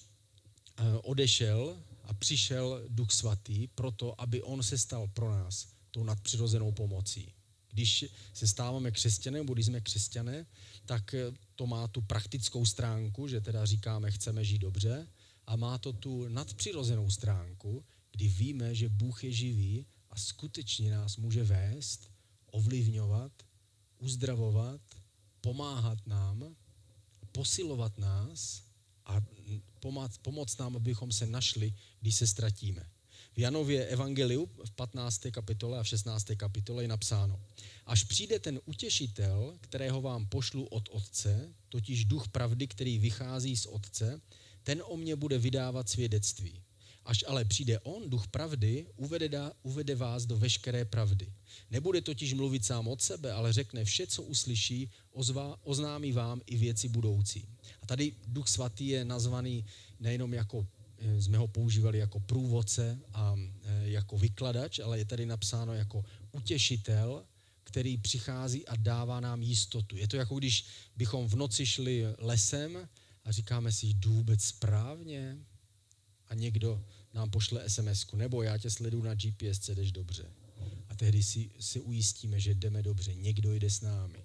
eh, 0.78 0.84
odešel 1.04 1.84
a 2.04 2.14
přišel 2.14 2.84
Duch 2.90 3.12
Svatý 3.12 3.68
proto, 3.68 4.22
aby 4.22 4.42
on 4.42 4.64
se 4.64 4.78
stal 4.78 5.08
pro 5.08 5.32
nás 5.32 5.68
tou 5.92 6.04
nadpřirozenou 6.04 6.72
pomocí. 6.72 7.34
Když 7.72 8.06
se 8.34 8.48
stáváme 8.48 8.92
křesťané, 8.92 9.38
nebo 9.38 9.54
když 9.54 9.66
jsme 9.66 9.82
křesťané, 9.82 10.46
tak 10.86 11.14
eh, 11.14 11.32
to 11.56 11.68
má 11.68 11.88
tu 11.88 12.02
praktickou 12.02 12.66
stránku, 12.66 13.28
že 13.28 13.42
teda 13.42 13.66
říkáme, 13.66 14.12
chceme 14.12 14.46
žít 14.46 14.60
dobře, 14.60 15.08
a 15.48 15.56
má 15.56 15.78
to 15.78 15.94
tu 15.94 16.28
nadpřirozenou 16.28 17.10
stránku, 17.10 17.86
kdy 18.12 18.28
víme, 18.28 18.76
že 18.76 18.90
Bůh 18.90 19.24
je 19.24 19.32
živý 19.32 19.86
a 20.10 20.18
skutečně 20.18 20.92
nás 20.92 21.18
může 21.18 21.44
vést, 21.44 22.12
ovlivňovat, 22.52 23.32
uzdravovat, 23.98 24.82
pomáhat 25.42 26.08
nám, 26.08 26.56
posilovat 27.32 27.98
nás 27.98 28.67
a 29.08 29.22
pomoct, 29.80 30.18
pomoct 30.18 30.58
nám, 30.58 30.76
abychom 30.76 31.12
se 31.12 31.26
našli, 31.26 31.74
když 32.02 32.16
se 32.16 32.28
ztratíme. 32.28 32.86
V 33.36 33.40
Janově 33.40 33.86
evangeliu 33.86 34.50
v 34.66 34.72
15. 34.72 35.22
kapitole 35.32 35.80
a 35.80 35.84
v 35.84 35.88
16. 35.88 36.28
kapitole 36.38 36.84
je 36.84 36.88
napsáno, 36.88 37.42
až 37.86 38.04
přijde 38.04 38.40
ten 38.40 38.60
utěšitel, 38.66 39.58
kterého 39.62 40.02
vám 40.02 40.26
pošlu 40.26 40.66
od 40.66 40.90
Otce, 40.92 41.54
totiž 41.70 42.06
duch 42.06 42.28
pravdy, 42.28 42.68
který 42.68 43.00
vychází 43.00 43.58
z 43.58 43.66
Otce, 43.66 44.22
ten 44.64 44.84
o 44.86 44.98
mě 44.98 45.16
bude 45.16 45.38
vydávat 45.38 45.90
svědectví. 45.90 46.62
Až 47.08 47.24
ale 47.28 47.46
přijde 47.46 47.80
on, 47.80 48.10
duch 48.10 48.28
pravdy, 48.28 48.88
uvede, 48.96 49.30
da, 49.30 49.52
uvede 49.64 49.96
vás 49.96 50.26
do 50.26 50.38
veškeré 50.38 50.86
pravdy. 50.86 51.34
Nebude 51.72 52.02
totiž 52.02 52.34
mluvit 52.34 52.66
sám 52.66 52.88
od 52.88 53.02
sebe, 53.02 53.32
ale 53.32 53.54
řekne 53.54 53.86
vše, 53.86 54.08
co 54.08 54.24
uslyší, 54.24 54.92
ozvá, 55.12 55.60
oznámí 55.64 56.12
vám 56.12 56.42
i 56.46 56.58
věci 56.58 56.90
budoucí. 56.90 57.48
A 57.82 57.86
tady 57.86 58.12
duch 58.28 58.48
svatý 58.48 58.88
je 58.88 59.06
nazvaný 59.06 59.66
nejenom 60.00 60.34
jako, 60.34 60.68
eh, 60.98 61.22
jsme 61.22 61.38
ho 61.38 61.48
používali 61.48 61.98
jako 61.98 62.20
průvodce 62.20 63.00
a 63.14 63.36
eh, 63.40 63.90
jako 63.90 64.18
vykladač, 64.18 64.80
ale 64.80 64.98
je 64.98 65.06
tady 65.06 65.26
napsáno 65.26 65.74
jako 65.74 66.06
utěšitel, 66.32 67.24
který 67.64 67.98
přichází 67.98 68.68
a 68.68 68.76
dává 68.76 69.20
nám 69.20 69.42
jistotu. 69.42 69.98
Je 69.98 70.08
to 70.08 70.18
jako 70.18 70.36
když 70.36 70.66
bychom 70.96 71.28
v 71.28 71.36
noci 71.36 71.66
šli 71.66 72.04
lesem 72.18 72.90
a 73.26 73.32
říkáme 73.32 73.72
si, 73.72 73.88
jdu 73.88 74.14
vůbec 74.14 74.44
správně? 74.44 75.38
A 76.28 76.34
někdo 76.36 76.84
nám 77.18 77.30
pošle 77.30 77.70
sms 77.70 78.06
nebo 78.14 78.44
já 78.44 78.58
tě 78.58 78.70
sleduju 78.70 79.04
na 79.04 79.16
GPS, 79.16 79.70
jdeš 79.70 79.92
dobře. 79.92 80.26
A 80.90 80.96
tehdy 80.96 81.24
si, 81.24 81.50
si 81.60 81.82
ujistíme, 81.82 82.40
že 82.40 82.54
jdeme 82.54 82.84
dobře. 82.84 83.14
Někdo 83.14 83.54
jde 83.54 83.70
s 83.70 83.82
námi. 83.82 84.24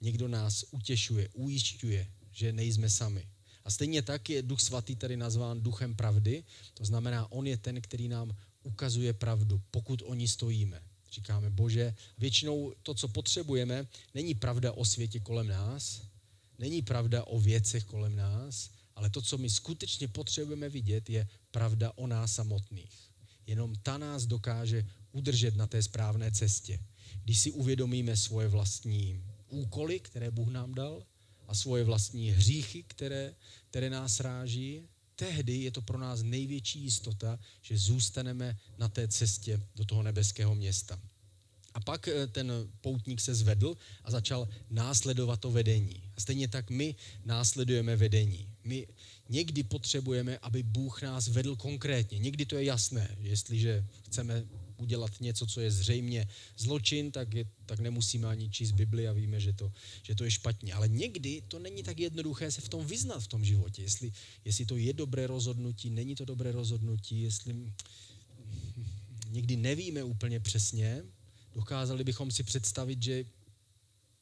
Někdo 0.00 0.28
nás 0.28 0.64
utěšuje, 0.70 1.28
ujišťuje, 1.28 2.06
že 2.32 2.52
nejsme 2.52 2.90
sami. 2.90 3.28
A 3.64 3.70
stejně 3.70 4.02
tak 4.02 4.30
je 4.30 4.42
Duch 4.42 4.60
Svatý 4.60 4.96
tady 4.96 5.16
nazván 5.16 5.60
Duchem 5.60 5.94
pravdy. 5.94 6.44
To 6.74 6.84
znamená, 6.84 7.32
on 7.32 7.46
je 7.46 7.56
ten, 7.56 7.80
který 7.80 8.08
nám 8.08 8.36
ukazuje 8.62 9.12
pravdu, 9.12 9.62
pokud 9.70 10.02
o 10.04 10.14
ní 10.14 10.28
stojíme. 10.28 10.82
Říkáme, 11.12 11.50
bože, 11.50 11.94
většinou 12.18 12.72
to, 12.82 12.94
co 12.94 13.08
potřebujeme, 13.08 13.86
není 14.14 14.34
pravda 14.34 14.72
o 14.72 14.84
světě 14.84 15.20
kolem 15.20 15.48
nás, 15.48 16.02
není 16.58 16.82
pravda 16.82 17.24
o 17.24 17.40
věcech 17.40 17.84
kolem 17.84 18.16
nás, 18.16 18.70
ale 18.96 19.10
to, 19.10 19.22
co 19.22 19.38
my 19.38 19.50
skutečně 19.50 20.08
potřebujeme 20.08 20.68
vidět, 20.68 21.10
je 21.10 21.28
pravda 21.54 21.92
o 21.94 22.06
nás 22.06 22.34
samotných. 22.34 22.90
Jenom 23.46 23.74
ta 23.82 23.98
nás 23.98 24.26
dokáže 24.26 24.82
udržet 25.12 25.54
na 25.56 25.66
té 25.66 25.82
správné 25.82 26.32
cestě. 26.32 26.78
Když 27.22 27.40
si 27.40 27.50
uvědomíme 27.50 28.16
svoje 28.16 28.48
vlastní 28.48 29.22
úkoly, 29.48 30.00
které 30.00 30.30
Bůh 30.30 30.50
nám 30.50 30.74
dal, 30.74 31.06
a 31.46 31.54
svoje 31.54 31.84
vlastní 31.84 32.30
hříchy, 32.30 32.82
které, 32.82 33.34
které 33.70 33.90
nás 33.90 34.20
ráží, 34.20 34.88
tehdy 35.16 35.56
je 35.56 35.70
to 35.70 35.82
pro 35.82 35.98
nás 35.98 36.22
největší 36.22 36.80
jistota, 36.80 37.38
že 37.62 37.78
zůstaneme 37.78 38.58
na 38.78 38.88
té 38.88 39.08
cestě 39.08 39.60
do 39.76 39.84
toho 39.84 40.02
nebeského 40.02 40.54
města. 40.54 41.00
A 41.74 41.80
pak 41.80 42.08
eh, 42.08 42.26
ten 42.26 42.52
poutník 42.80 43.20
se 43.20 43.34
zvedl 43.34 43.76
a 44.04 44.10
začal 44.10 44.48
následovat 44.70 45.40
to 45.40 45.50
vedení. 45.50 46.02
A 46.16 46.20
stejně 46.20 46.48
tak 46.48 46.70
my 46.70 46.94
následujeme 47.24 47.96
vedení. 47.96 48.48
My 48.64 48.86
někdy 49.28 49.62
potřebujeme, 49.62 50.38
aby 50.38 50.62
Bůh 50.62 51.02
nás 51.02 51.28
vedl 51.28 51.56
konkrétně. 51.56 52.18
Někdy 52.18 52.46
to 52.46 52.56
je 52.56 52.64
jasné, 52.64 53.16
že 53.20 53.28
jestliže 53.28 53.84
chceme 54.06 54.44
udělat 54.76 55.20
něco, 55.20 55.46
co 55.46 55.60
je 55.60 55.70
zřejmě 55.70 56.28
zločin, 56.56 57.12
tak, 57.12 57.34
je, 57.34 57.44
tak 57.66 57.80
nemusíme 57.80 58.28
ani 58.28 58.50
číst 58.50 58.72
Bibli 58.72 59.08
a 59.08 59.12
víme, 59.12 59.40
že 59.40 59.52
to, 59.52 59.72
že 60.02 60.14
to 60.14 60.24
je 60.24 60.30
špatně. 60.30 60.74
Ale 60.74 60.88
někdy 60.88 61.42
to 61.48 61.58
není 61.58 61.82
tak 61.82 61.98
jednoduché 61.98 62.50
se 62.50 62.60
v 62.60 62.68
tom 62.68 62.86
vyznat 62.86 63.22
v 63.22 63.26
tom 63.28 63.44
životě. 63.44 63.82
Jestli, 63.82 64.12
jestli 64.44 64.66
to 64.66 64.76
je 64.76 64.92
dobré 64.92 65.26
rozhodnutí, 65.26 65.90
není 65.90 66.14
to 66.14 66.24
dobré 66.24 66.52
rozhodnutí, 66.52 67.22
jestli 67.22 67.72
někdy 69.30 69.56
nevíme 69.56 70.04
úplně 70.04 70.40
přesně, 70.40 71.02
dokázali 71.54 72.04
bychom 72.04 72.30
si 72.30 72.42
představit, 72.42 73.02
že 73.02 73.24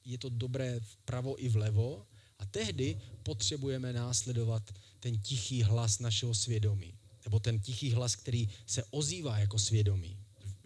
je 0.05 0.19
to 0.19 0.29
dobré 0.29 0.81
vpravo 0.81 1.45
i 1.45 1.49
vlevo 1.49 2.07
a 2.43 2.45
tehdy 2.45 3.01
potřebujeme 3.23 3.93
následovat 3.93 4.75
ten 5.01 5.19
tichý 5.19 5.63
hlas 5.63 5.99
našeho 5.99 6.35
svědomí. 6.35 6.95
Nebo 7.25 7.41
ten 7.41 7.61
tichý 7.61 7.93
hlas, 7.93 8.17
který 8.17 8.49
se 8.67 8.85
ozývá 8.91 9.39
jako 9.39 9.59
svědomí. 9.59 10.19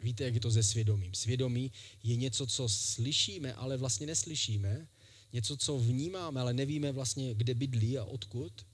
Víte, 0.03 0.25
jak 0.25 0.35
je 0.35 0.41
to 0.41 0.51
se 0.51 0.63
svědomím? 0.63 1.15
Svědomí 1.15 1.73
je 2.03 2.17
něco, 2.17 2.47
co 2.47 2.69
slyšíme, 2.69 3.55
ale 3.55 3.77
vlastně 3.77 4.07
neslyšíme. 4.07 4.89
Něco, 5.33 5.57
co 5.57 5.79
vnímáme, 5.79 6.41
ale 6.41 6.53
nevíme 6.53 6.93
vlastně, 6.93 7.35
kde 7.35 7.55
bydlí 7.55 7.99
a 7.99 8.05
odkud. 8.05 8.67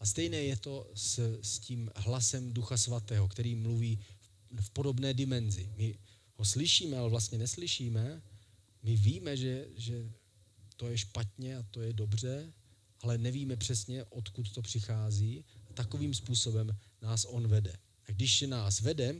A 0.00 0.06
stejné 0.06 0.36
je 0.36 0.56
to 0.56 0.90
s, 0.94 1.38
s 1.42 1.58
tím 1.58 1.90
hlasem 1.96 2.52
Ducha 2.52 2.76
Svatého, 2.76 3.28
který 3.28 3.54
mluví 3.54 3.98
v, 4.60 4.70
podobné 4.70 5.14
dimenzi. 5.14 5.70
My 5.76 5.98
ho 6.34 6.44
slyšíme, 6.44 6.98
ale 6.98 7.08
vlastně 7.08 7.38
neslyšíme. 7.38 8.22
My 8.82 8.96
víme, 8.96 9.36
že, 9.36 9.66
že 9.76 10.10
to 10.78 10.88
je 10.88 10.98
špatně 10.98 11.56
a 11.56 11.62
to 11.70 11.82
je 11.82 11.92
dobře, 11.92 12.52
ale 13.00 13.18
nevíme 13.18 13.56
přesně, 13.56 14.04
odkud 14.04 14.52
to 14.52 14.62
přichází. 14.62 15.44
Takovým 15.74 16.14
způsobem 16.14 16.78
nás 17.02 17.24
on 17.24 17.48
vede. 17.48 17.72
A 18.08 18.12
když 18.12 18.40
nás 18.42 18.80
vede, 18.80 19.14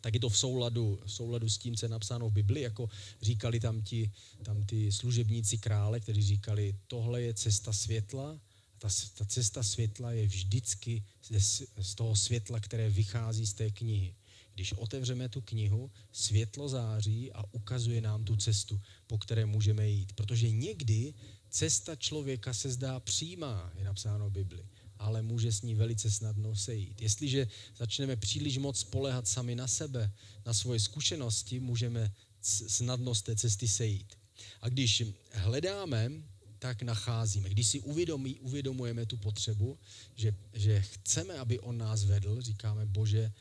tak 0.00 0.14
je 0.14 0.20
to 0.20 0.28
v 0.28 0.38
souladu, 0.38 1.00
v 1.06 1.12
souladu 1.12 1.48
s 1.48 1.58
tím, 1.58 1.76
co 1.76 1.86
je 1.86 1.90
napsáno 1.90 2.28
v 2.28 2.32
Bibli, 2.32 2.60
jako 2.60 2.88
říkali 3.22 3.60
tam, 3.60 3.82
ti, 3.82 4.12
tam 4.42 4.64
ty 4.64 4.92
služebníci 4.92 5.58
krále, 5.58 6.00
kteří 6.00 6.22
říkali, 6.22 6.78
tohle 6.86 7.22
je 7.22 7.34
cesta 7.34 7.72
světla, 7.72 8.40
ta, 8.78 8.88
ta 9.14 9.24
cesta 9.24 9.62
světla 9.62 10.12
je 10.12 10.26
vždycky 10.26 11.04
z, 11.30 11.62
z 11.82 11.94
toho 11.94 12.16
světla, 12.16 12.60
které 12.60 12.90
vychází 12.90 13.46
z 13.46 13.54
té 13.54 13.70
knihy. 13.70 14.14
Když 14.56 14.72
otevřeme 14.72 15.28
tu 15.28 15.40
knihu, 15.40 15.90
světlo 16.12 16.68
září 16.68 17.32
a 17.32 17.44
ukazuje 17.52 18.00
nám 18.00 18.24
tu 18.24 18.36
cestu, 18.36 18.80
po 19.06 19.18
které 19.18 19.46
můžeme 19.46 19.88
jít. 19.88 20.12
Protože 20.12 20.50
někdy 20.50 21.14
cesta 21.50 21.96
člověka 21.96 22.54
se 22.54 22.70
zdá 22.70 23.00
přímá, 23.00 23.72
je 23.78 23.84
napsáno 23.84 24.30
v 24.30 24.32
Bibli, 24.32 24.64
ale 24.98 25.22
může 25.22 25.52
s 25.52 25.62
ní 25.62 25.74
velice 25.74 26.10
snadno 26.10 26.56
sejít. 26.56 27.02
Jestliže 27.02 27.48
začneme 27.76 28.16
příliš 28.16 28.58
moc 28.58 28.78
spolehat 28.78 29.28
sami 29.28 29.54
na 29.54 29.68
sebe, 29.68 30.12
na 30.46 30.54
svoje 30.54 30.80
zkušenosti, 30.80 31.60
můžeme 31.60 32.12
snadno 32.40 33.14
z 33.14 33.22
té 33.22 33.36
cesty 33.36 33.68
sejít. 33.68 34.18
A 34.60 34.68
když 34.68 35.02
hledáme, 35.32 36.10
tak 36.58 36.82
nacházíme. 36.82 37.48
Když 37.48 37.66
si 37.66 37.80
uvědomí, 37.80 38.40
uvědomujeme 38.40 39.06
tu 39.06 39.16
potřebu, 39.16 39.78
že, 40.14 40.34
že 40.52 40.80
chceme, 40.80 41.38
aby 41.38 41.60
on 41.60 41.78
nás 41.78 42.04
vedl, 42.04 42.40
říkáme, 42.40 42.86
Bože, 42.86 43.32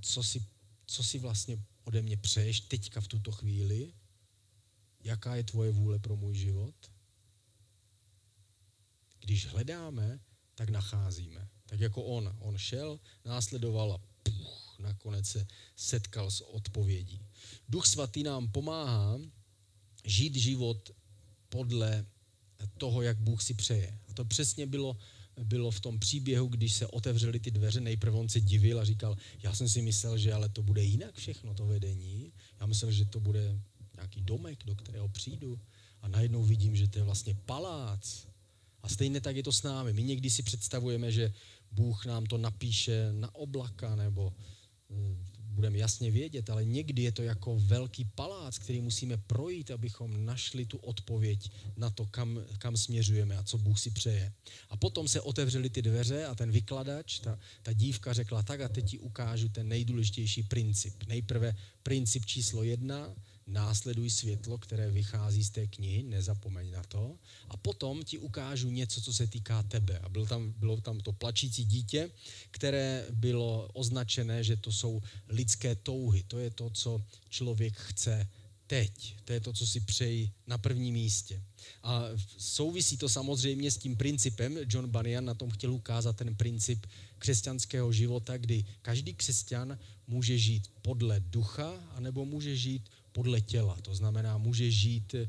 co 0.00 0.22
si, 0.22 0.44
co 0.86 1.04
si 1.04 1.18
vlastně 1.18 1.58
ode 1.84 2.02
mě 2.02 2.16
přeješ 2.16 2.60
teďka 2.60 3.00
v 3.00 3.08
tuto 3.08 3.32
chvíli, 3.32 3.92
jaká 5.04 5.36
je 5.36 5.44
tvoje 5.44 5.70
vůle 5.70 5.98
pro 5.98 6.16
můj 6.16 6.34
život. 6.34 6.74
Když 9.20 9.46
hledáme, 9.46 10.20
tak 10.54 10.68
nacházíme. 10.68 11.48
Tak 11.66 11.80
jako 11.80 12.04
on. 12.04 12.36
On 12.40 12.58
šel, 12.58 13.00
následoval 13.24 13.92
a 13.92 13.98
puch, 14.22 14.76
nakonec 14.78 15.26
se 15.26 15.46
setkal 15.76 16.30
s 16.30 16.40
odpovědí. 16.40 17.20
Duch 17.68 17.86
svatý 17.86 18.22
nám 18.22 18.48
pomáhá 18.48 19.18
žít 20.04 20.34
život 20.34 20.90
podle 21.48 22.06
toho, 22.78 23.02
jak 23.02 23.18
Bůh 23.18 23.42
si 23.42 23.54
přeje. 23.54 23.98
A 24.08 24.14
to 24.14 24.24
přesně 24.24 24.66
bylo 24.66 24.96
bylo 25.44 25.70
v 25.70 25.80
tom 25.80 25.98
příběhu, 25.98 26.46
když 26.46 26.72
se 26.72 26.86
otevřely 26.86 27.40
ty 27.40 27.50
dveře, 27.50 27.80
nejprve 27.80 28.18
on 28.18 28.28
se 28.28 28.40
divil 28.40 28.80
a 28.80 28.84
říkal, 28.84 29.16
já 29.42 29.54
jsem 29.54 29.68
si 29.68 29.82
myslel, 29.82 30.18
že 30.18 30.32
ale 30.32 30.48
to 30.48 30.62
bude 30.62 30.82
jinak 30.82 31.14
všechno, 31.14 31.54
to 31.54 31.66
vedení. 31.66 32.32
Já 32.60 32.66
myslel, 32.66 32.92
že 32.92 33.04
to 33.04 33.20
bude 33.20 33.60
nějaký 33.96 34.20
domek, 34.20 34.64
do 34.64 34.74
kterého 34.74 35.08
přijdu. 35.08 35.60
A 36.02 36.08
najednou 36.08 36.42
vidím, 36.42 36.76
že 36.76 36.88
to 36.88 36.98
je 36.98 37.04
vlastně 37.04 37.34
palác. 37.34 38.26
A 38.82 38.88
stejně 38.88 39.20
tak 39.20 39.36
je 39.36 39.42
to 39.42 39.52
s 39.52 39.62
námi. 39.62 39.92
My 39.92 40.02
někdy 40.02 40.30
si 40.30 40.42
představujeme, 40.42 41.12
že 41.12 41.32
Bůh 41.72 42.06
nám 42.06 42.26
to 42.26 42.38
napíše 42.38 43.12
na 43.12 43.34
oblaka 43.34 43.96
nebo 43.96 44.32
hm, 44.90 45.24
budeme 45.56 45.78
jasně 45.78 46.10
vědět, 46.10 46.50
ale 46.50 46.64
někdy 46.64 47.02
je 47.02 47.12
to 47.12 47.22
jako 47.22 47.56
velký 47.58 48.04
palác, 48.04 48.58
který 48.58 48.80
musíme 48.80 49.16
projít, 49.16 49.70
abychom 49.70 50.24
našli 50.24 50.66
tu 50.66 50.78
odpověď 50.78 51.50
na 51.76 51.90
to, 51.90 52.06
kam, 52.06 52.40
kam 52.58 52.76
směřujeme 52.76 53.36
a 53.36 53.42
co 53.42 53.58
Bůh 53.58 53.80
si 53.80 53.90
přeje. 53.90 54.32
A 54.70 54.76
potom 54.76 55.08
se 55.08 55.20
otevřely 55.20 55.70
ty 55.70 55.82
dveře 55.82 56.24
a 56.24 56.34
ten 56.34 56.50
vykladač, 56.50 57.18
ta, 57.18 57.38
ta 57.62 57.72
dívka 57.72 58.12
řekla, 58.12 58.42
tak 58.42 58.60
a 58.60 58.68
teď 58.68 58.90
ti 58.90 58.98
ukážu 58.98 59.48
ten 59.48 59.68
nejdůležitější 59.68 60.42
princip. 60.42 60.94
Nejprve 61.08 61.56
princip 61.82 62.26
číslo 62.26 62.62
jedna, 62.62 63.14
následuj 63.46 64.10
světlo, 64.10 64.58
které 64.58 64.90
vychází 64.90 65.44
z 65.44 65.50
té 65.50 65.66
knihy, 65.66 66.02
nezapomeň 66.02 66.70
na 66.70 66.82
to. 66.82 67.18
A 67.48 67.56
potom 67.56 68.02
ti 68.02 68.18
ukážu 68.18 68.70
něco, 68.70 69.00
co 69.00 69.14
se 69.14 69.26
týká 69.26 69.62
tebe. 69.62 69.98
A 69.98 70.08
bylo 70.08 70.26
tam, 70.26 70.52
bylo 70.52 70.80
tam 70.80 71.00
to 71.00 71.12
plačící 71.12 71.64
dítě, 71.64 72.10
které 72.50 73.06
bylo 73.10 73.68
označené, 73.72 74.44
že 74.44 74.56
to 74.56 74.72
jsou 74.72 75.02
lidské 75.28 75.74
touhy. 75.74 76.22
To 76.22 76.38
je 76.38 76.50
to, 76.50 76.70
co 76.70 77.02
člověk 77.28 77.74
chce 77.76 78.28
teď. 78.66 79.16
To 79.24 79.32
je 79.32 79.40
to, 79.40 79.52
co 79.52 79.66
si 79.66 79.80
přeji 79.80 80.30
na 80.46 80.58
prvním 80.58 80.94
místě. 80.94 81.42
A 81.82 82.02
souvisí 82.38 82.96
to 82.96 83.08
samozřejmě 83.08 83.70
s 83.70 83.76
tím 83.76 83.96
principem, 83.96 84.58
John 84.68 84.90
Bunyan 84.90 85.24
na 85.24 85.34
tom 85.34 85.50
chtěl 85.50 85.72
ukázat 85.72 86.16
ten 86.16 86.34
princip 86.34 86.86
křesťanského 87.18 87.92
života, 87.92 88.36
kdy 88.38 88.64
každý 88.82 89.14
křesťan 89.14 89.78
může 90.06 90.38
žít 90.38 90.70
podle 90.82 91.20
ducha, 91.20 91.90
anebo 91.94 92.24
může 92.24 92.56
žít 92.56 92.90
podle 93.16 93.40
těla. 93.40 93.76
To 93.82 93.94
znamená, 93.94 94.38
může 94.38 94.70
žít 94.70 95.14
eh, 95.14 95.28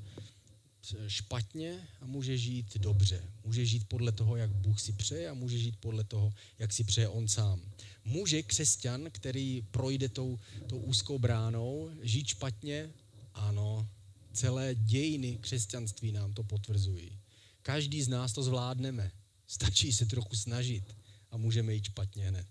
špatně 1.07 1.87
a 2.01 2.05
může 2.05 2.37
žít 2.37 2.77
dobře. 2.77 3.23
Může 3.43 3.65
žít 3.65 3.87
podle 3.87 4.11
toho, 4.11 4.35
jak 4.35 4.51
Bůh 4.51 4.79
si 4.79 4.93
přeje 4.93 5.29
a 5.29 5.33
může 5.33 5.57
žít 5.57 5.75
podle 5.79 6.03
toho, 6.03 6.33
jak 6.59 6.73
si 6.73 6.83
přeje 6.83 7.07
on 7.07 7.27
sám. 7.27 7.61
Může 8.05 8.43
křesťan, 8.43 9.07
který 9.11 9.63
projde 9.71 10.09
tou, 10.09 10.39
tou 10.67 10.77
úzkou 10.77 11.19
bránou, 11.19 11.89
žít 12.01 12.27
špatně? 12.27 12.89
Ano, 13.33 13.87
celé 14.33 14.75
dějiny 14.75 15.37
křesťanství 15.41 16.11
nám 16.11 16.33
to 16.33 16.43
potvrzují. 16.43 17.19
Každý 17.61 18.03
z 18.03 18.07
nás 18.07 18.33
to 18.33 18.43
zvládneme. 18.43 19.11
Stačí 19.47 19.93
se 19.93 20.05
trochu 20.05 20.35
snažit 20.35 20.95
a 21.31 21.37
můžeme 21.37 21.73
jít 21.73 21.83
špatně 21.83 22.27
hned. 22.27 22.47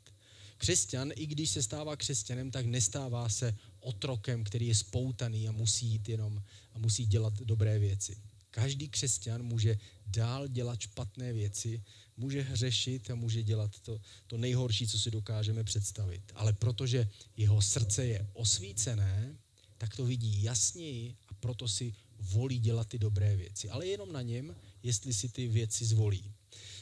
Křesťan, 0.58 1.12
i 1.16 1.26
když 1.26 1.50
se 1.50 1.62
stává 1.62 1.96
křesťanem, 1.96 2.50
tak 2.50 2.66
nestává 2.66 3.28
se 3.28 3.54
otrokem, 3.86 4.44
který 4.44 4.66
je 4.66 4.74
spoutaný 4.74 5.48
a 5.48 5.52
musí 5.52 5.86
jít 5.86 6.08
jenom 6.08 6.42
a 6.74 6.78
musí 6.78 7.06
dělat 7.06 7.34
dobré 7.34 7.78
věci. 7.78 8.16
Každý 8.50 8.88
křesťan 8.88 9.42
může 9.42 9.78
dál 10.06 10.48
dělat 10.48 10.80
špatné 10.80 11.32
věci, 11.32 11.82
může 12.16 12.42
hřešit 12.42 13.10
a 13.10 13.14
může 13.14 13.42
dělat 13.42 13.80
to, 13.80 14.00
to 14.26 14.36
nejhorší, 14.36 14.88
co 14.88 14.98
si 14.98 15.10
dokážeme 15.10 15.64
představit. 15.64 16.22
Ale 16.34 16.52
protože 16.52 17.08
jeho 17.36 17.62
srdce 17.62 18.06
je 18.06 18.26
osvícené, 18.32 19.36
tak 19.78 19.96
to 19.96 20.04
vidí 20.04 20.42
jasněji 20.42 21.14
a 21.28 21.34
proto 21.34 21.68
si 21.68 21.94
volí 22.18 22.58
dělat 22.58 22.88
ty 22.88 22.98
dobré 22.98 23.36
věci. 23.36 23.70
Ale 23.70 23.86
jenom 23.86 24.12
na 24.12 24.22
něm, 24.22 24.56
jestli 24.82 25.14
si 25.14 25.28
ty 25.28 25.48
věci 25.48 25.84
zvolí. 25.84 26.32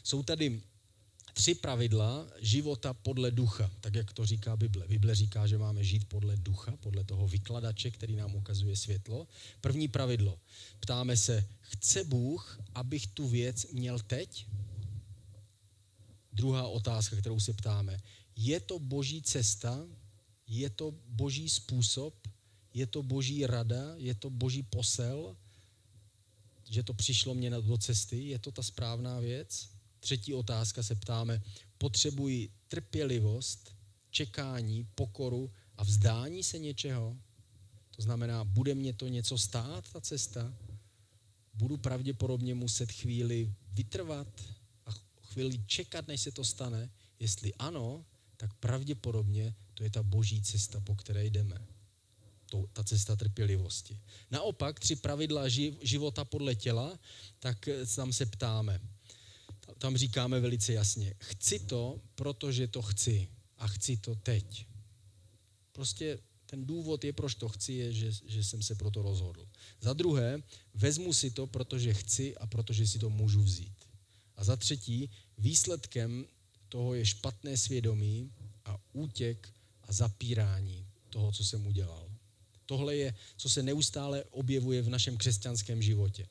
Jsou 0.05 0.23
tady 0.23 0.63
tři 1.35 1.55
pravidla 1.55 2.27
života 2.41 2.95
podle 2.95 3.31
ducha, 3.31 3.71
tak 3.81 3.95
jak 3.95 4.13
to 4.13 4.27
říká 4.27 4.57
Bible. 4.57 4.89
Bible 4.89 5.15
říká, 5.15 5.47
že 5.47 5.59
máme 5.59 5.85
žít 5.85 6.09
podle 6.09 6.37
ducha, 6.37 6.77
podle 6.77 7.05
toho 7.05 7.29
vykladače, 7.29 7.91
který 7.91 8.17
nám 8.17 8.35
ukazuje 8.35 8.77
světlo. 8.77 9.29
První 9.61 9.89
pravidlo. 9.89 10.39
Ptáme 10.81 11.17
se, 11.17 11.49
chce 11.61 12.05
Bůh, 12.05 12.61
abych 12.75 13.07
tu 13.07 13.29
věc 13.29 13.67
měl 13.73 13.99
teď? 13.99 14.47
Druhá 16.33 16.67
otázka, 16.67 17.17
kterou 17.17 17.41
se 17.41 17.53
ptáme. 17.53 18.01
Je 18.37 18.61
to 18.61 18.79
boží 18.79 19.23
cesta? 19.23 19.87
Je 20.47 20.71
to 20.71 20.95
boží 21.09 21.51
způsob? 21.51 22.15
Je 22.75 22.87
to 22.87 23.03
boží 23.03 23.47
rada? 23.47 23.95
Je 23.97 24.15
to 24.15 24.31
boží 24.31 24.63
posel? 24.63 25.37
Že 26.71 26.83
to 26.83 26.95
přišlo 26.95 27.35
mě 27.35 27.51
do 27.51 27.79
cesty? 27.79 28.23
Je 28.23 28.39
to 28.39 28.53
ta 28.53 28.63
správná 28.63 29.21
věc? 29.21 29.74
Třetí 30.05 30.35
otázka 30.35 30.83
se 30.83 30.95
ptáme, 30.95 31.43
potřebuji 31.79 32.49
trpělivost, 32.69 33.77
čekání, 34.11 34.85
pokoru 34.95 35.51
a 35.77 35.85
vzdání 35.85 36.43
se 36.43 36.59
něčeho? 36.59 37.17
To 37.97 38.03
znamená, 38.03 38.45
bude 38.45 38.75
mě 38.75 38.93
to 38.93 39.09
něco 39.09 39.39
stát, 39.39 39.93
ta 39.93 40.01
cesta? 40.01 40.55
Budu 41.55 41.77
pravděpodobně 41.77 42.55
muset 42.55 42.93
chvíli 42.93 43.53
vytrvat 43.73 44.29
a 44.87 44.91
chvíli 45.23 45.65
čekat, 45.67 46.09
než 46.09 46.21
se 46.21 46.31
to 46.31 46.45
stane? 46.45 46.91
Jestli 47.21 47.55
ano, 47.55 48.05
tak 48.37 48.55
pravděpodobně 48.55 49.55
to 49.75 49.85
je 49.85 49.91
ta 49.91 50.03
boží 50.03 50.43
cesta, 50.43 50.81
po 50.81 50.95
které 50.95 51.25
jdeme. 51.27 51.67
To, 52.47 52.67
ta 52.73 52.85
cesta 52.85 53.17
trpělivosti. 53.17 54.01
Naopak, 54.31 54.81
tři 54.81 54.97
pravidla 54.97 55.49
života 55.83 56.25
podle 56.25 56.55
těla, 56.55 56.99
tak 57.39 57.69
tam 57.97 58.13
se 58.13 58.27
ptáme, 58.27 58.81
tam 59.79 59.97
říkáme 59.97 60.41
velice 60.41 60.73
jasně, 60.73 61.15
chci 61.19 61.59
to, 61.59 62.01
protože 62.15 62.69
to 62.69 62.83
chci 62.83 63.29
a 63.59 63.69
chci 63.69 63.97
to 63.97 64.15
teď. 64.15 64.67
Prostě 65.73 66.19
ten 66.47 66.67
důvod 66.67 67.05
je, 67.05 67.13
proč 67.13 67.35
to 67.35 67.49
chci, 67.49 67.73
je, 67.73 67.93
že, 67.93 68.13
že 68.27 68.45
jsem 68.45 68.63
se 68.63 68.75
proto 68.75 69.03
rozhodl. 69.03 69.49
Za 69.81 69.93
druhé, 69.93 70.43
vezmu 70.75 71.13
si 71.13 71.31
to, 71.31 71.47
protože 71.47 71.95
chci 71.95 72.37
a 72.37 72.47
protože 72.47 72.87
si 72.87 72.99
to 72.99 73.11
můžu 73.11 73.43
vzít. 73.43 73.75
A 74.37 74.45
za 74.45 74.57
třetí, 74.57 75.11
výsledkem 75.39 76.27
toho 76.69 76.95
je 76.95 77.07
špatné 77.07 77.57
svědomí 77.57 78.33
a 78.65 78.79
útěk 78.93 79.53
a 79.83 79.93
zapírání 79.93 80.87
toho, 81.11 81.33
co 81.33 81.45
jsem 81.45 81.67
udělal. 81.67 82.11
Tohle 82.67 82.97
je, 82.97 83.15
co 83.37 83.49
se 83.49 83.63
neustále 83.63 84.25
objevuje 84.25 84.83
v 84.83 84.89
našem 84.89 85.17
křesťanském 85.17 85.83
životě. 85.83 86.27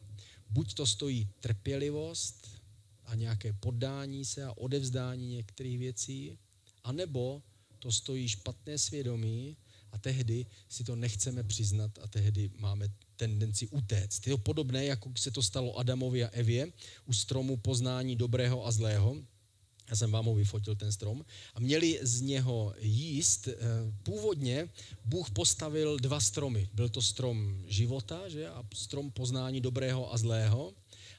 Buď 0.49 0.73
to 0.73 0.87
stojí 0.87 1.27
trpělivost, 1.39 2.52
a 3.05 3.15
nějaké 3.15 3.53
poddání 3.53 4.25
se 4.25 4.43
a 4.43 4.57
odevzdání 4.57 5.35
některých 5.35 5.79
věcí, 5.79 6.37
anebo 6.83 7.41
to 7.79 7.91
stojí 7.91 8.29
špatné 8.29 8.77
svědomí 8.77 9.57
a 9.91 9.97
tehdy 9.97 10.45
si 10.69 10.83
to 10.83 10.95
nechceme 10.95 11.43
přiznat 11.43 11.99
a 12.01 12.07
tehdy 12.07 12.51
máme 12.57 12.87
tendenci 13.15 13.67
utéct. 13.67 14.27
Je 14.27 14.33
to 14.33 14.37
podobné, 14.37 14.85
jako 14.85 15.11
se 15.17 15.31
to 15.31 15.43
stalo 15.43 15.77
Adamovi 15.77 16.23
a 16.23 16.27
Evě 16.27 16.67
u 17.05 17.13
stromu 17.13 17.57
poznání 17.57 18.15
dobrého 18.15 18.65
a 18.65 18.71
zlého. 18.71 19.17
Já 19.89 19.95
jsem 19.95 20.11
vám 20.11 20.25
ho 20.25 20.35
vyfotil, 20.35 20.75
ten 20.75 20.91
strom. 20.91 21.25
A 21.53 21.59
měli 21.59 21.99
z 22.01 22.21
něho 22.21 22.73
jíst. 22.79 23.47
Eh, 23.47 23.53
původně 24.03 24.69
Bůh 25.05 25.29
postavil 25.29 25.99
dva 25.99 26.19
stromy. 26.19 26.69
Byl 26.73 26.89
to 26.89 27.01
strom 27.01 27.63
života 27.67 28.29
že? 28.29 28.49
a 28.49 28.63
strom 28.73 29.11
poznání 29.11 29.61
dobrého 29.61 30.13
a 30.13 30.17
zlého 30.17 30.73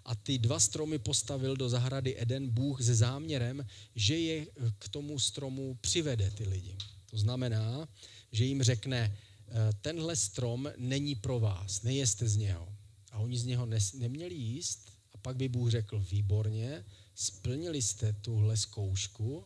a 0.05 0.14
ty 0.14 0.38
dva 0.38 0.61
stromy 0.61 0.99
postavil 0.99 1.57
do 1.57 1.69
zahrady 1.69 2.23
Eden 2.23 2.51
Bůh 2.51 2.83
se 2.83 2.95
záměrem, 2.95 3.67
že 3.97 4.19
je 4.19 4.47
k 4.79 4.88
tomu 4.88 5.19
stromu 5.19 5.79
přivede 5.81 6.31
ty 6.31 6.49
lidi. 6.49 6.77
To 7.11 7.19
znamená, 7.19 7.88
že 8.33 8.45
jim 8.45 8.62
řekne, 8.62 9.17
eh, 9.49 9.73
tenhle 9.81 10.17
strom 10.17 10.73
není 10.77 11.14
pro 11.14 11.40
vás, 11.40 11.83
nejeste 11.83 12.29
z 12.29 12.37
něho. 12.37 12.69
A 13.12 13.19
oni 13.19 13.38
z 13.38 13.45
něho 13.45 13.69
neměli 13.95 14.35
jíst 14.35 14.90
a 15.12 15.19
pak 15.19 15.37
by 15.37 15.49
Bůh 15.49 15.71
řekl, 15.71 16.01
výborně, 16.11 16.85
splnili 17.14 17.83
jste 17.83 18.12
tuhle 18.12 18.57
zkoušku, 18.57 19.45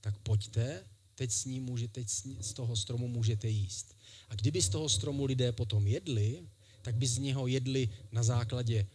tak 0.00 0.18
pojďte, 0.18 0.84
teď 1.14 1.30
s 1.30 1.44
ním 1.44 1.64
může, 1.64 1.88
teď 1.88 2.08
z 2.40 2.52
toho 2.52 2.76
stromu 2.76 3.08
můžete 3.08 3.48
jíst. 3.48 3.96
A 4.28 4.34
kdyby 4.34 4.62
z 4.62 4.68
toho 4.68 4.88
stromu 4.88 5.24
lidé 5.24 5.52
potom 5.52 5.86
jedli, 5.86 6.48
tak 6.82 6.94
by 6.94 7.06
z 7.06 7.18
něho 7.18 7.46
jedli 7.46 7.88
na 8.12 8.22
základě 8.22 8.86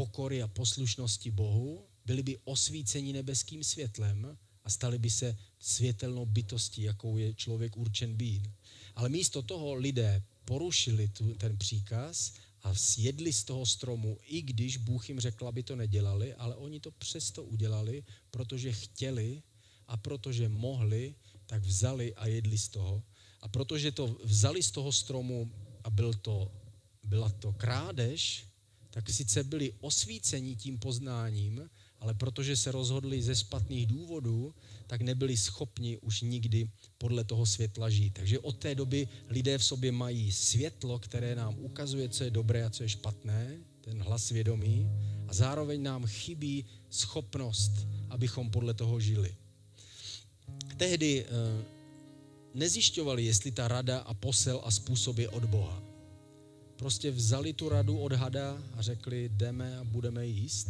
pokory 0.00 0.40
a 0.40 0.48
poslušnosti 0.48 1.30
Bohu, 1.30 1.84
byli 2.08 2.22
by 2.22 2.38
osvíceni 2.44 3.12
nebeským 3.12 3.60
světlem 3.64 4.38
a 4.64 4.70
stali 4.70 4.96
by 4.98 5.10
se 5.10 5.36
světelnou 5.58 6.26
bytostí, 6.26 6.82
jakou 6.88 7.20
je 7.20 7.34
člověk 7.34 7.76
určen 7.76 8.16
být. 8.16 8.48
Ale 8.96 9.08
místo 9.08 9.42
toho 9.42 9.74
lidé 9.74 10.22
porušili 10.44 11.08
tu, 11.08 11.34
ten 11.34 11.52
příkaz 11.58 12.32
a 12.62 12.74
sjedli 12.74 13.32
z 13.32 13.44
toho 13.44 13.66
stromu, 13.66 14.16
i 14.24 14.42
když 14.42 14.76
Bůh 14.76 15.08
jim 15.08 15.20
řekl, 15.20 15.48
aby 15.48 15.62
to 15.62 15.76
nedělali, 15.76 16.34
ale 16.34 16.56
oni 16.56 16.80
to 16.80 16.90
přesto 16.90 17.44
udělali, 17.44 18.04
protože 18.30 18.72
chtěli 18.72 19.42
a 19.86 19.96
protože 19.96 20.48
mohli, 20.48 21.14
tak 21.46 21.60
vzali 21.62 22.14
a 22.14 22.26
jedli 22.26 22.58
z 22.58 22.68
toho. 22.68 23.02
A 23.40 23.48
protože 23.48 23.92
to 23.92 24.16
vzali 24.24 24.62
z 24.62 24.70
toho 24.70 24.92
stromu 24.92 25.52
a 25.84 25.90
byl 25.90 26.14
to, 26.14 26.52
byla 27.04 27.28
to 27.28 27.52
krádež, 27.52 28.49
tak 28.90 29.10
sice 29.10 29.44
byli 29.44 29.72
osvíceni 29.80 30.56
tím 30.56 30.78
poznáním, 30.78 31.70
ale 32.00 32.14
protože 32.14 32.56
se 32.56 32.72
rozhodli 32.72 33.22
ze 33.22 33.34
špatných 33.34 33.86
důvodů, 33.86 34.54
tak 34.86 35.00
nebyli 35.00 35.36
schopni 35.36 35.98
už 35.98 36.20
nikdy 36.20 36.68
podle 36.98 37.24
toho 37.24 37.46
světla 37.46 37.90
žít. 37.90 38.14
Takže 38.14 38.38
od 38.38 38.56
té 38.56 38.74
doby 38.74 39.08
lidé 39.28 39.58
v 39.58 39.64
sobě 39.64 39.92
mají 39.92 40.32
světlo, 40.32 40.98
které 40.98 41.34
nám 41.34 41.58
ukazuje, 41.58 42.08
co 42.08 42.24
je 42.24 42.30
dobré 42.30 42.64
a 42.64 42.70
co 42.70 42.82
je 42.82 42.88
špatné, 42.88 43.56
ten 43.80 44.02
hlas 44.02 44.24
svědomí, 44.24 44.88
a 45.28 45.34
zároveň 45.34 45.82
nám 45.82 46.06
chybí 46.06 46.64
schopnost, 46.90 47.72
abychom 48.08 48.50
podle 48.50 48.74
toho 48.74 49.00
žili. 49.00 49.36
Tehdy 50.76 51.24
eh, 51.24 51.28
nezjišťovali, 52.54 53.24
jestli 53.24 53.50
ta 53.50 53.68
rada 53.68 53.98
a 53.98 54.14
posel 54.14 54.60
a 54.64 54.70
způsob 54.70 55.18
je 55.18 55.28
od 55.28 55.44
Boha. 55.44 55.89
Prostě 56.80 57.10
vzali 57.10 57.52
tu 57.52 57.68
radu 57.68 57.98
od 57.98 58.12
hada 58.12 58.62
a 58.72 58.82
řekli, 58.82 59.28
jdeme 59.28 59.78
a 59.78 59.84
budeme 59.84 60.26
jíst. 60.26 60.68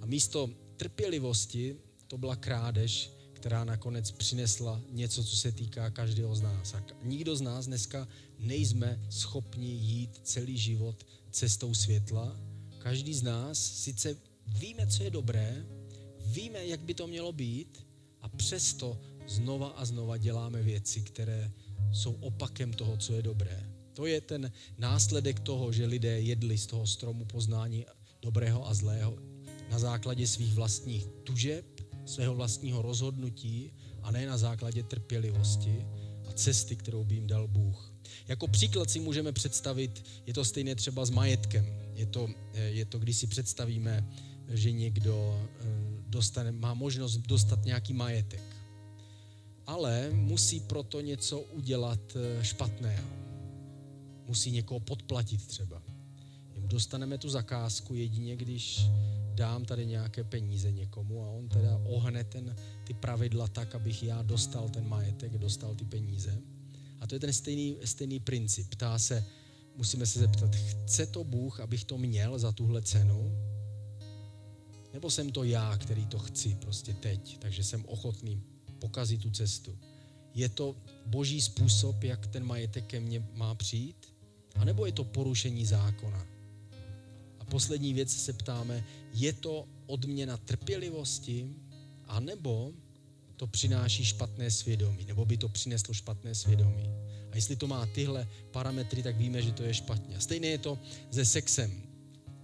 A 0.00 0.06
místo 0.06 0.50
trpělivosti 0.76 1.76
to 2.06 2.18
byla 2.18 2.36
krádež, 2.36 3.10
která 3.32 3.64
nakonec 3.64 4.10
přinesla 4.10 4.80
něco, 4.90 5.24
co 5.24 5.36
se 5.36 5.52
týká 5.52 5.90
každého 5.90 6.34
z 6.34 6.42
nás. 6.42 6.74
A 6.74 6.82
nikdo 7.02 7.36
z 7.36 7.40
nás 7.40 7.66
dneska 7.66 8.08
nejsme 8.38 9.00
schopni 9.10 9.68
jít 9.68 10.20
celý 10.22 10.58
život 10.58 11.06
cestou 11.30 11.74
světla. 11.74 12.36
Každý 12.78 13.14
z 13.14 13.22
nás 13.22 13.58
sice 13.58 14.16
víme, 14.46 14.86
co 14.86 15.02
je 15.02 15.10
dobré, 15.10 15.66
víme, 16.26 16.66
jak 16.66 16.80
by 16.80 16.94
to 16.94 17.06
mělo 17.06 17.32
být 17.32 17.86
a 18.20 18.28
přesto 18.28 19.00
znova 19.28 19.68
a 19.68 19.84
znova 19.84 20.16
děláme 20.16 20.62
věci, 20.62 21.00
které 21.00 21.50
jsou 21.92 22.12
opakem 22.12 22.72
toho, 22.72 22.96
co 22.96 23.14
je 23.14 23.22
dobré. 23.22 23.71
To 23.94 24.06
je 24.06 24.20
ten 24.20 24.52
následek 24.78 25.40
toho, 25.40 25.72
že 25.72 25.86
lidé 25.86 26.20
jedli 26.20 26.58
z 26.58 26.66
toho 26.66 26.86
stromu 26.86 27.24
poznání 27.24 27.86
dobrého 28.22 28.68
a 28.68 28.74
zlého 28.74 29.18
na 29.70 29.78
základě 29.78 30.26
svých 30.26 30.54
vlastních 30.54 31.06
tužeb, 31.24 31.64
svého 32.06 32.34
vlastního 32.34 32.82
rozhodnutí 32.82 33.72
a 34.02 34.10
ne 34.10 34.26
na 34.26 34.38
základě 34.38 34.82
trpělivosti 34.82 35.86
a 36.28 36.32
cesty, 36.32 36.76
kterou 36.76 37.04
by 37.04 37.14
jim 37.14 37.26
dal 37.26 37.48
Bůh. 37.48 37.92
Jako 38.28 38.48
příklad 38.48 38.90
si 38.90 39.00
můžeme 39.00 39.32
představit, 39.32 40.04
je 40.26 40.34
to 40.34 40.44
stejné 40.44 40.74
třeba 40.74 41.04
s 41.04 41.10
majetkem. 41.10 41.66
Je 41.94 42.06
to, 42.06 42.28
je 42.54 42.84
to 42.84 42.98
když 42.98 43.16
si 43.16 43.26
představíme, 43.26 44.08
že 44.48 44.72
někdo 44.72 45.48
eh, 45.60 45.64
dostane, 46.06 46.52
má 46.52 46.74
možnost 46.74 47.16
dostat 47.16 47.64
nějaký 47.64 47.92
majetek. 47.92 48.42
Ale 49.66 50.10
musí 50.10 50.60
proto 50.60 51.00
něco 51.00 51.40
udělat 51.40 52.16
eh, 52.16 52.44
špatného. 52.44 53.21
Musí 54.26 54.50
někoho 54.50 54.80
podplatit 54.80 55.46
třeba. 55.46 55.82
Dostaneme 56.58 57.18
tu 57.18 57.28
zakázku 57.28 57.94
jedině, 57.94 58.36
když 58.36 58.80
dám 59.34 59.64
tady 59.64 59.86
nějaké 59.86 60.24
peníze 60.24 60.72
někomu 60.72 61.24
a 61.24 61.28
on 61.28 61.48
teda 61.48 61.80
ohne 61.84 62.24
ten, 62.24 62.56
ty 62.84 62.94
pravidla 62.94 63.48
tak, 63.48 63.74
abych 63.74 64.02
já 64.02 64.22
dostal 64.22 64.68
ten 64.68 64.88
majetek, 64.88 65.38
dostal 65.38 65.74
ty 65.74 65.84
peníze. 65.84 66.38
A 67.00 67.06
to 67.06 67.14
je 67.14 67.20
ten 67.20 67.32
stejný, 67.32 67.76
stejný 67.84 68.20
princip. 68.20 68.68
Ptá 68.68 68.98
se, 68.98 69.24
musíme 69.76 70.06
se 70.06 70.18
zeptat, 70.18 70.54
chce 70.56 71.06
to 71.06 71.24
Bůh, 71.24 71.60
abych 71.60 71.84
to 71.84 71.98
měl 71.98 72.38
za 72.38 72.52
tuhle 72.52 72.82
cenu? 72.82 73.32
Nebo 74.92 75.10
jsem 75.10 75.32
to 75.32 75.44
já, 75.44 75.78
který 75.78 76.06
to 76.06 76.18
chci 76.18 76.54
prostě 76.54 76.94
teď, 76.94 77.38
takže 77.38 77.64
jsem 77.64 77.84
ochotný 77.84 78.42
pokazit 78.78 79.22
tu 79.22 79.30
cestu? 79.30 79.78
Je 80.34 80.48
to 80.48 80.76
boží 81.06 81.40
způsob, 81.40 82.02
jak 82.02 82.26
ten 82.26 82.44
majetek 82.44 82.86
ke 82.86 83.00
mně 83.00 83.28
má 83.34 83.54
přijít? 83.54 84.11
A 84.54 84.64
nebo 84.64 84.86
je 84.86 84.92
to 84.92 85.04
porušení 85.04 85.66
zákona? 85.66 86.32
poslední 87.52 87.94
věc 87.94 88.10
se 88.16 88.32
ptáme, 88.32 88.84
je 89.14 89.32
to 89.32 89.68
odměna 89.86 90.36
trpělivosti, 90.36 91.46
anebo 92.08 92.72
to 93.36 93.46
přináší 93.46 94.04
špatné 94.04 94.50
svědomí, 94.50 95.04
nebo 95.04 95.24
by 95.24 95.36
to 95.36 95.48
přineslo 95.48 95.94
špatné 95.94 96.34
svědomí. 96.34 96.88
A 97.32 97.36
jestli 97.36 97.56
to 97.56 97.66
má 97.66 97.86
tyhle 97.86 98.28
parametry, 98.50 99.02
tak 99.02 99.16
víme, 99.16 99.42
že 99.42 99.52
to 99.52 99.62
je 99.62 99.74
špatně. 99.74 100.16
A 100.16 100.20
stejně 100.20 100.48
je 100.48 100.58
to 100.58 100.78
se 101.10 101.24
sexem. 101.24 101.82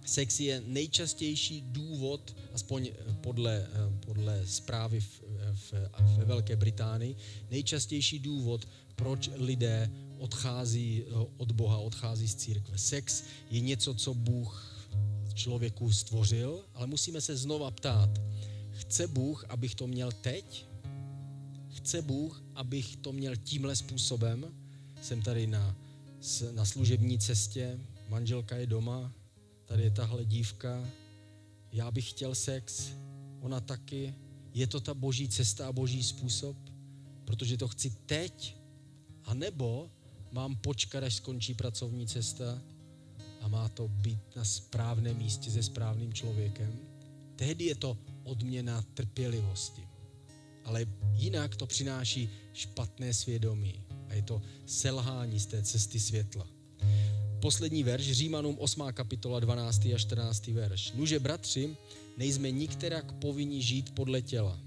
Sex 0.05 0.39
je 0.39 0.61
nejčastější 0.65 1.61
důvod, 1.61 2.37
aspoň 2.53 2.89
podle, 3.21 3.67
podle 4.05 4.45
zprávy 4.45 5.01
v, 5.01 5.21
v, 5.53 5.73
ve 6.17 6.25
Velké 6.25 6.55
Británii, 6.55 7.15
nejčastější 7.51 8.19
důvod, 8.19 8.67
proč 8.95 9.29
lidé 9.35 9.89
odchází 10.19 11.03
od 11.37 11.51
Boha, 11.51 11.77
odchází 11.77 12.27
z 12.27 12.35
církve. 12.35 12.77
Sex 12.77 13.23
je 13.49 13.59
něco, 13.59 13.93
co 13.93 14.13
Bůh 14.13 14.79
člověku 15.33 15.91
stvořil, 15.91 16.65
ale 16.73 16.87
musíme 16.87 17.21
se 17.21 17.37
znova 17.37 17.71
ptát, 17.71 18.09
chce 18.71 19.07
Bůh, 19.07 19.45
abych 19.49 19.75
to 19.75 19.87
měl 19.87 20.11
teď? 20.11 20.65
Chce 21.69 22.01
Bůh, 22.01 22.43
abych 22.55 22.95
to 22.95 23.13
měl 23.13 23.35
tímhle 23.35 23.75
způsobem? 23.75 24.45
Jsem 25.01 25.21
tady 25.21 25.47
na, 25.47 25.75
na 26.51 26.65
služební 26.65 27.19
cestě, 27.19 27.79
manželka 28.09 28.55
je 28.55 28.67
doma, 28.67 29.13
tady 29.65 29.83
je 29.83 29.91
tahle 29.91 30.25
dívka, 30.25 30.89
já 31.71 31.91
bych 31.91 32.09
chtěl 32.09 32.35
sex, 32.35 32.91
ona 33.41 33.59
taky. 33.59 34.15
Je 34.53 34.67
to 34.67 34.79
ta 34.79 34.93
boží 34.93 35.29
cesta 35.29 35.67
a 35.67 35.71
boží 35.71 36.03
způsob? 36.03 36.57
Protože 37.25 37.57
to 37.57 37.67
chci 37.67 37.89
teď? 37.89 38.57
A 39.23 39.33
nebo 39.33 39.91
mám 40.31 40.55
počkat, 40.55 41.03
až 41.03 41.15
skončí 41.15 41.53
pracovní 41.53 42.07
cesta 42.07 42.61
a 43.41 43.47
má 43.47 43.69
to 43.69 43.87
být 43.87 44.35
na 44.35 44.45
správném 44.45 45.17
místě 45.17 45.51
se 45.51 45.63
správným 45.63 46.13
člověkem, 46.13 46.79
tehdy 47.35 47.65
je 47.65 47.75
to 47.75 47.97
odměna 48.23 48.81
trpělivosti. 48.93 49.87
Ale 50.65 50.85
jinak 51.13 51.55
to 51.55 51.65
přináší 51.65 52.29
špatné 52.53 53.13
svědomí 53.13 53.83
a 54.07 54.13
je 54.13 54.21
to 54.21 54.41
selhání 54.65 55.39
z 55.39 55.45
té 55.45 55.63
cesty 55.63 55.99
světla. 55.99 56.47
Poslední 57.41 57.83
verš, 57.83 58.11
Římanům 58.11 58.55
8. 58.59 58.83
kapitola 58.93 59.39
12. 59.39 59.85
a 59.85 59.97
14. 59.97 60.47
verš. 60.47 60.91
Nuže 60.91 61.19
bratři, 61.19 61.75
nejsme 62.17 62.51
nikterak 62.51 63.11
povinni 63.11 63.61
žít 63.61 63.95
podle 63.95 64.21
těla, 64.21 64.59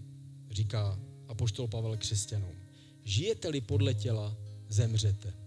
říká 0.51 0.98
apoštol 1.29 1.68
Pavel 1.68 1.96
křesťanům. 1.96 2.57
Žijete-li 3.05 3.61
podle 3.61 3.94
těla, 3.94 4.37
zemřete. 4.68 5.41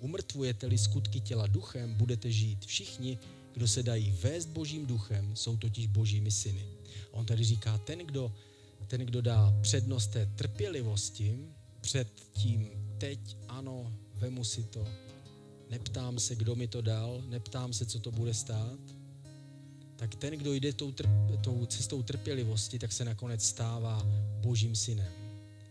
Umrtvujete-li 0.00 0.78
skutky 0.78 1.20
těla 1.20 1.46
duchem, 1.46 1.94
budete 1.94 2.32
žít. 2.32 2.66
Všichni, 2.66 3.18
kdo 3.52 3.68
se 3.68 3.82
dají 3.82 4.10
vést 4.22 4.46
božím 4.46 4.86
duchem, 4.86 5.36
jsou 5.36 5.56
totiž 5.56 5.86
božími 5.86 6.30
syny. 6.30 6.64
A 7.12 7.16
on 7.16 7.26
tady 7.26 7.44
říká, 7.44 7.78
ten 7.78 7.98
kdo, 7.98 8.32
ten, 8.86 9.00
kdo 9.00 9.22
dá 9.22 9.54
přednost 9.60 10.06
té 10.06 10.26
trpělivosti 10.26 11.38
před 11.80 12.08
tím 12.32 12.68
teď, 12.98 13.36
ano, 13.48 13.92
vemu 14.14 14.44
si 14.44 14.62
to, 14.62 14.88
neptám 15.70 16.18
se, 16.18 16.34
kdo 16.34 16.54
mi 16.54 16.68
to 16.68 16.80
dal, 16.80 17.22
neptám 17.28 17.72
se, 17.72 17.86
co 17.86 17.98
to 17.98 18.12
bude 18.12 18.34
stát, 18.34 18.78
tak 19.96 20.14
ten, 20.14 20.34
kdo 20.34 20.52
jde 20.52 20.72
tou, 20.72 20.92
trp, 20.92 21.10
tou 21.44 21.66
cestou 21.66 22.02
trpělivosti, 22.02 22.78
tak 22.78 22.92
se 22.92 23.04
nakonec 23.04 23.44
stává 23.44 24.06
božím 24.40 24.76
synem. 24.76 25.12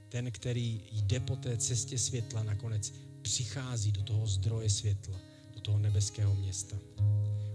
Ten, 0.09 0.31
který 0.31 0.81
jde 0.91 1.19
po 1.19 1.35
té 1.35 1.57
cestě 1.57 1.97
světla, 1.97 2.43
nakonec 2.43 2.93
přichází 3.21 3.91
do 3.91 4.03
toho 4.03 4.27
zdroje 4.27 4.69
světla, 4.69 5.19
do 5.53 5.59
toho 5.59 5.77
nebeského 5.77 6.35
města. 6.35 6.77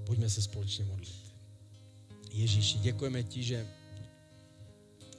Pojďme 0.07 0.31
se 0.31 0.42
společně 0.42 0.85
modlit. 0.85 1.35
Ježíši, 2.31 2.79
děkujeme 2.79 3.22
ti, 3.22 3.42
že 3.42 3.66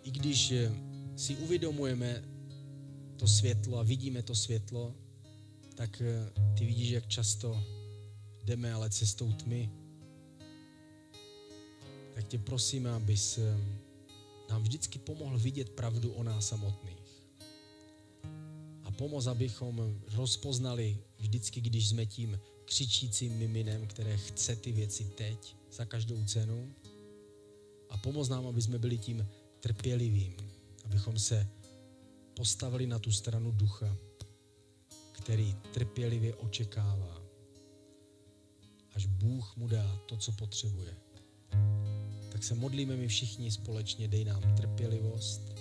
i 0.03 0.11
když 0.11 0.51
eh, 0.51 0.71
si 1.15 1.35
uvědomujeme 1.35 2.23
to 3.15 3.27
světlo 3.27 3.79
a 3.79 3.83
vidíme 3.83 4.23
to 4.23 4.35
světlo, 4.35 4.95
tak 5.75 6.01
eh, 6.01 6.31
ty 6.57 6.65
vidíš, 6.65 6.89
jak 6.89 7.07
často 7.07 7.63
jdeme 8.43 8.73
ale 8.73 8.89
cestou 8.89 9.31
tmy. 9.31 9.69
Tak 12.13 12.27
tě 12.27 12.39
prosíme, 12.39 12.91
abys 12.91 13.37
eh, 13.37 13.57
nám 14.49 14.63
vždycky 14.63 14.99
pomohl 14.99 15.39
vidět 15.39 15.69
pravdu 15.69 16.11
o 16.11 16.23
nás 16.23 16.47
samotných 16.47 16.92
pomoz, 18.93 19.27
abychom 19.27 20.01
rozpoznali 20.13 20.97
vždycky, 21.17 21.61
když 21.61 21.89
jsme 21.89 22.05
tím 22.05 22.39
křičícím 22.65 23.37
miminem, 23.37 23.87
které 23.87 24.17
chce 24.17 24.55
ty 24.55 24.71
věci 24.71 25.03
teď 25.17 25.55
za 25.71 25.85
každou 25.85 26.25
cenu. 26.25 26.73
A 27.89 27.97
pomoz 27.97 28.29
nám, 28.29 28.47
aby 28.47 28.61
jsme 28.61 28.79
byli 28.79 28.97
tím 28.97 29.27
trpělivým, 29.59 30.33
abychom 30.85 31.19
se 31.19 31.47
postavili 32.33 32.87
na 32.87 32.99
tu 32.99 33.11
stranu 33.11 33.51
ducha, 33.51 33.97
který 35.11 35.55
trpělivě 35.73 36.35
očekává, 36.35 37.21
až 38.93 39.05
Bůh 39.05 39.57
mu 39.57 39.67
dá 39.67 39.99
to, 40.05 40.17
co 40.17 40.31
potřebuje. 40.31 40.95
Tak 42.31 42.43
se 42.43 42.55
modlíme 42.55 42.95
my 42.95 43.07
všichni 43.07 43.51
společně, 43.51 44.07
dej 44.07 44.25
nám 44.25 44.55
trpělivost, 44.55 45.52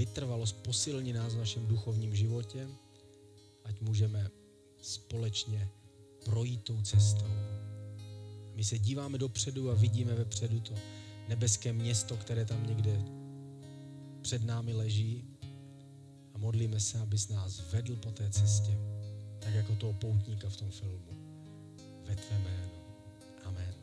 vytrvalost 0.00 0.56
posilní 0.56 1.12
nás 1.12 1.34
v 1.34 1.38
našem 1.38 1.66
duchovním 1.66 2.16
životě, 2.16 2.68
ať 3.64 3.80
můžeme 3.80 4.30
společně 4.82 5.68
projít 6.24 6.62
tou 6.62 6.82
cestou. 6.82 7.30
My 8.54 8.64
se 8.64 8.78
díváme 8.78 9.18
dopředu 9.18 9.70
a 9.70 9.74
vidíme 9.74 10.14
vepředu 10.14 10.60
to 10.60 10.74
nebeské 11.28 11.72
město, 11.72 12.16
které 12.16 12.44
tam 12.44 12.66
někde 12.66 13.04
před 14.22 14.44
námi 14.44 14.72
leží 14.72 15.24
a 16.34 16.38
modlíme 16.38 16.80
se, 16.80 16.98
abys 16.98 17.28
nás 17.28 17.72
vedl 17.72 17.96
po 17.96 18.10
té 18.10 18.30
cestě, 18.30 18.78
tak 19.38 19.54
jako 19.54 19.76
toho 19.76 19.92
poutníka 19.92 20.48
v 20.48 20.56
tom 20.56 20.70
filmu. 20.70 21.12
Ve 22.04 22.16
tvé 22.16 22.38
jméno. 22.38 22.70
Amen. 23.44 23.79